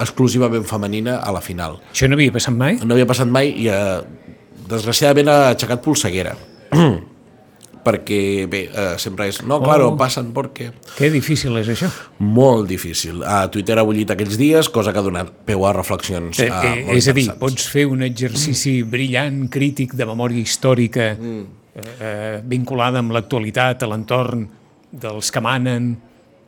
exclusivament 0.00 0.64
femenina 0.68 1.18
a 1.20 1.32
la 1.32 1.40
final 1.44 1.78
Això 1.92 2.08
no 2.08 2.16
havia 2.18 2.32
passat 2.34 2.54
mai? 2.56 2.78
no 2.84 2.94
havia 2.96 3.06
passat 3.08 3.28
mai 3.30 3.50
i 3.52 3.68
eh, 3.72 4.00
desgraciadament 4.70 5.28
ha 5.32 5.38
aixecat 5.52 5.82
polseguera 5.84 6.34
perquè 7.90 8.46
bé, 8.50 8.62
eh, 8.70 8.94
sempre 9.02 9.26
és 9.28 9.42
no, 9.42 9.58
claro, 9.62 9.88
Oh. 9.90 9.96
passen 9.98 10.32
perquè 10.32 10.70
Que 10.96 11.10
difícil 11.10 11.56
és 11.58 11.68
això. 11.68 11.90
molt 12.18 12.68
difícil. 12.68 13.22
A 13.24 13.48
Twitter 13.50 13.78
ha 13.78 13.82
bullit 13.82 14.10
aquells 14.10 14.38
dies, 14.38 14.68
cosa 14.68 14.92
que 14.92 14.98
ha 14.98 15.02
donat 15.02 15.30
peu 15.44 15.66
a 15.66 15.72
reflexions 15.72 16.38
Eh, 16.38 16.46
eh, 16.46 16.50
eh, 16.50 16.84
molt 16.86 16.96
és 16.96 17.08
a 17.08 17.12
dir, 17.12 17.28
pots 17.38 17.66
fer 17.68 17.86
un 17.90 18.02
exercici 18.02 18.82
brillant, 18.82 19.48
crític, 19.50 19.94
de 19.94 20.06
memòria 20.06 20.38
històrica, 20.40 21.16
Mm. 21.18 21.44
eh, 22.00 22.40
vinculada 22.44 22.98
amb 23.00 23.12
l'actualitat, 23.12 23.82
a 23.82 23.86
l'entorn 23.86 24.48
dels 24.92 25.30
que 25.30 25.40
manen 25.40 25.96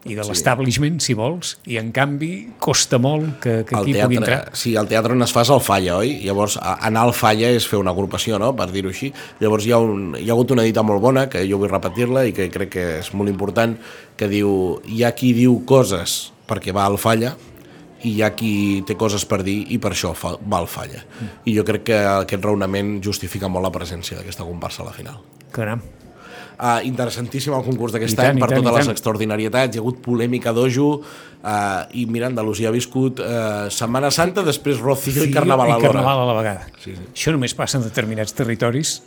i 0.08 0.16
de 0.18 0.24
l'establishment, 0.26 0.96
si 1.04 1.14
vols, 1.14 1.56
i 1.70 1.76
en 1.78 1.92
canvi 1.94 2.32
costa 2.62 2.98
molt 2.98 3.36
que, 3.42 3.60
que 3.68 3.76
el 3.76 3.84
aquí 3.84 3.94
pugui 3.94 4.18
teatre, 4.18 4.38
entrar. 4.38 4.56
sí, 4.58 4.74
el 4.78 4.88
teatre 4.90 5.14
on 5.14 5.22
es 5.22 5.34
fa 5.34 5.44
és 5.46 5.52
al 5.54 5.62
Falla, 5.62 6.00
oi? 6.00 6.16
Llavors, 6.24 6.56
anar 6.58 7.04
al 7.06 7.14
Falla 7.14 7.52
és 7.54 7.68
fer 7.70 7.78
una 7.78 7.94
agrupació, 7.94 8.40
no?, 8.42 8.50
per 8.58 8.66
dir-ho 8.74 8.90
així. 8.90 9.12
Llavors, 9.42 9.68
hi 9.68 9.74
ha, 9.76 9.78
un, 9.78 10.16
hi 10.18 10.26
ha 10.26 10.34
hagut 10.34 10.56
una 10.56 10.66
dita 10.66 10.82
molt 10.86 11.02
bona, 11.04 11.28
que 11.30 11.44
jo 11.46 11.60
vull 11.62 11.70
repetir-la 11.70 12.26
i 12.26 12.34
que 12.34 12.50
crec 12.50 12.74
que 12.74 12.88
és 12.98 13.12
molt 13.14 13.30
important, 13.30 13.78
que 14.18 14.30
diu, 14.32 14.52
hi 14.90 15.06
ha 15.06 15.14
qui 15.14 15.32
diu 15.38 15.60
coses 15.68 16.32
perquè 16.50 16.74
va 16.74 16.88
al 16.90 16.98
Falla 17.00 17.36
i 18.02 18.16
hi 18.16 18.22
ha 18.26 18.32
qui 18.34 18.82
té 18.86 18.98
coses 18.98 19.22
per 19.30 19.44
dir 19.46 19.60
i 19.70 19.78
per 19.78 19.94
això 19.94 20.10
fa, 20.18 20.34
va 20.42 20.58
al 20.58 20.70
Falla. 20.70 21.04
Mm. 21.06 21.32
I 21.46 21.58
jo 21.60 21.66
crec 21.68 21.86
que 21.92 22.04
aquest 22.18 22.42
raonament 22.42 22.96
justifica 23.04 23.50
molt 23.52 23.70
la 23.70 23.74
presència 23.74 24.18
d'aquesta 24.18 24.48
comparsa 24.48 24.82
a 24.82 24.90
la 24.90 24.96
final. 24.96 25.22
Caram. 25.54 26.01
Uh, 26.52 26.82
interessantíssim 26.86 27.54
el 27.56 27.64
concurs 27.66 27.94
d'aquest 27.94 28.18
any 28.22 28.38
per 28.38 28.50
tant, 28.52 28.60
totes 28.62 28.76
les 28.82 28.92
extraordinarietats, 28.92 29.74
hi 29.74 29.80
ha 29.80 29.82
hagut 29.82 30.02
polèmica 30.04 30.52
d'Ojo 30.54 30.88
uh, 30.98 31.54
i 31.98 32.04
mira, 32.06 32.28
Andalusia 32.30 32.68
ha 32.70 32.74
viscut 32.74 33.22
uh, 33.24 33.70
Setmana 33.72 34.12
Santa, 34.14 34.44
després 34.46 34.82
Rocío 34.82 35.24
i 35.26 35.32
Carnaval 35.34 35.72
i 35.72 35.74
alhora. 35.78 35.96
Carnaval 35.96 36.22
a 36.22 36.28
la 36.28 36.36
vegada. 36.38 36.68
Sí, 36.76 36.94
sí. 36.94 37.08
Això 37.08 37.34
només 37.34 37.56
passa 37.58 37.80
en 37.80 37.88
determinats 37.88 38.36
territoris. 38.38 39.00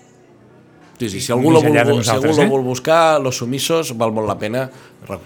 Sí, 0.97 1.09
sí, 1.09 1.21
si 1.21 1.31
algú, 1.31 1.51
lo 1.51 1.61
vol, 1.61 2.03
si 2.03 2.11
algú 2.11 2.31
eh? 2.31 2.47
vol 2.47 2.63
buscar, 2.63 3.19
Los 3.21 3.41
Sumisos, 3.43 3.91
val 3.99 4.13
molt 4.15 4.29
la 4.31 4.37
pena. 4.39 4.69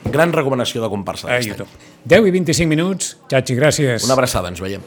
Gran 0.10 0.34
recomanació 0.34 0.82
de 0.82 0.90
comparsa 0.90 1.30
A. 1.30 1.38
YouTube. 1.46 1.70
10 2.10 2.26
i 2.26 2.34
25 2.34 2.70
minuts. 2.70 3.14
Xachi, 3.30 3.58
gràcies. 3.58 4.08
Una 4.10 4.18
abraçada, 4.18 4.50
ens 4.50 4.62
veiem. 4.64 4.82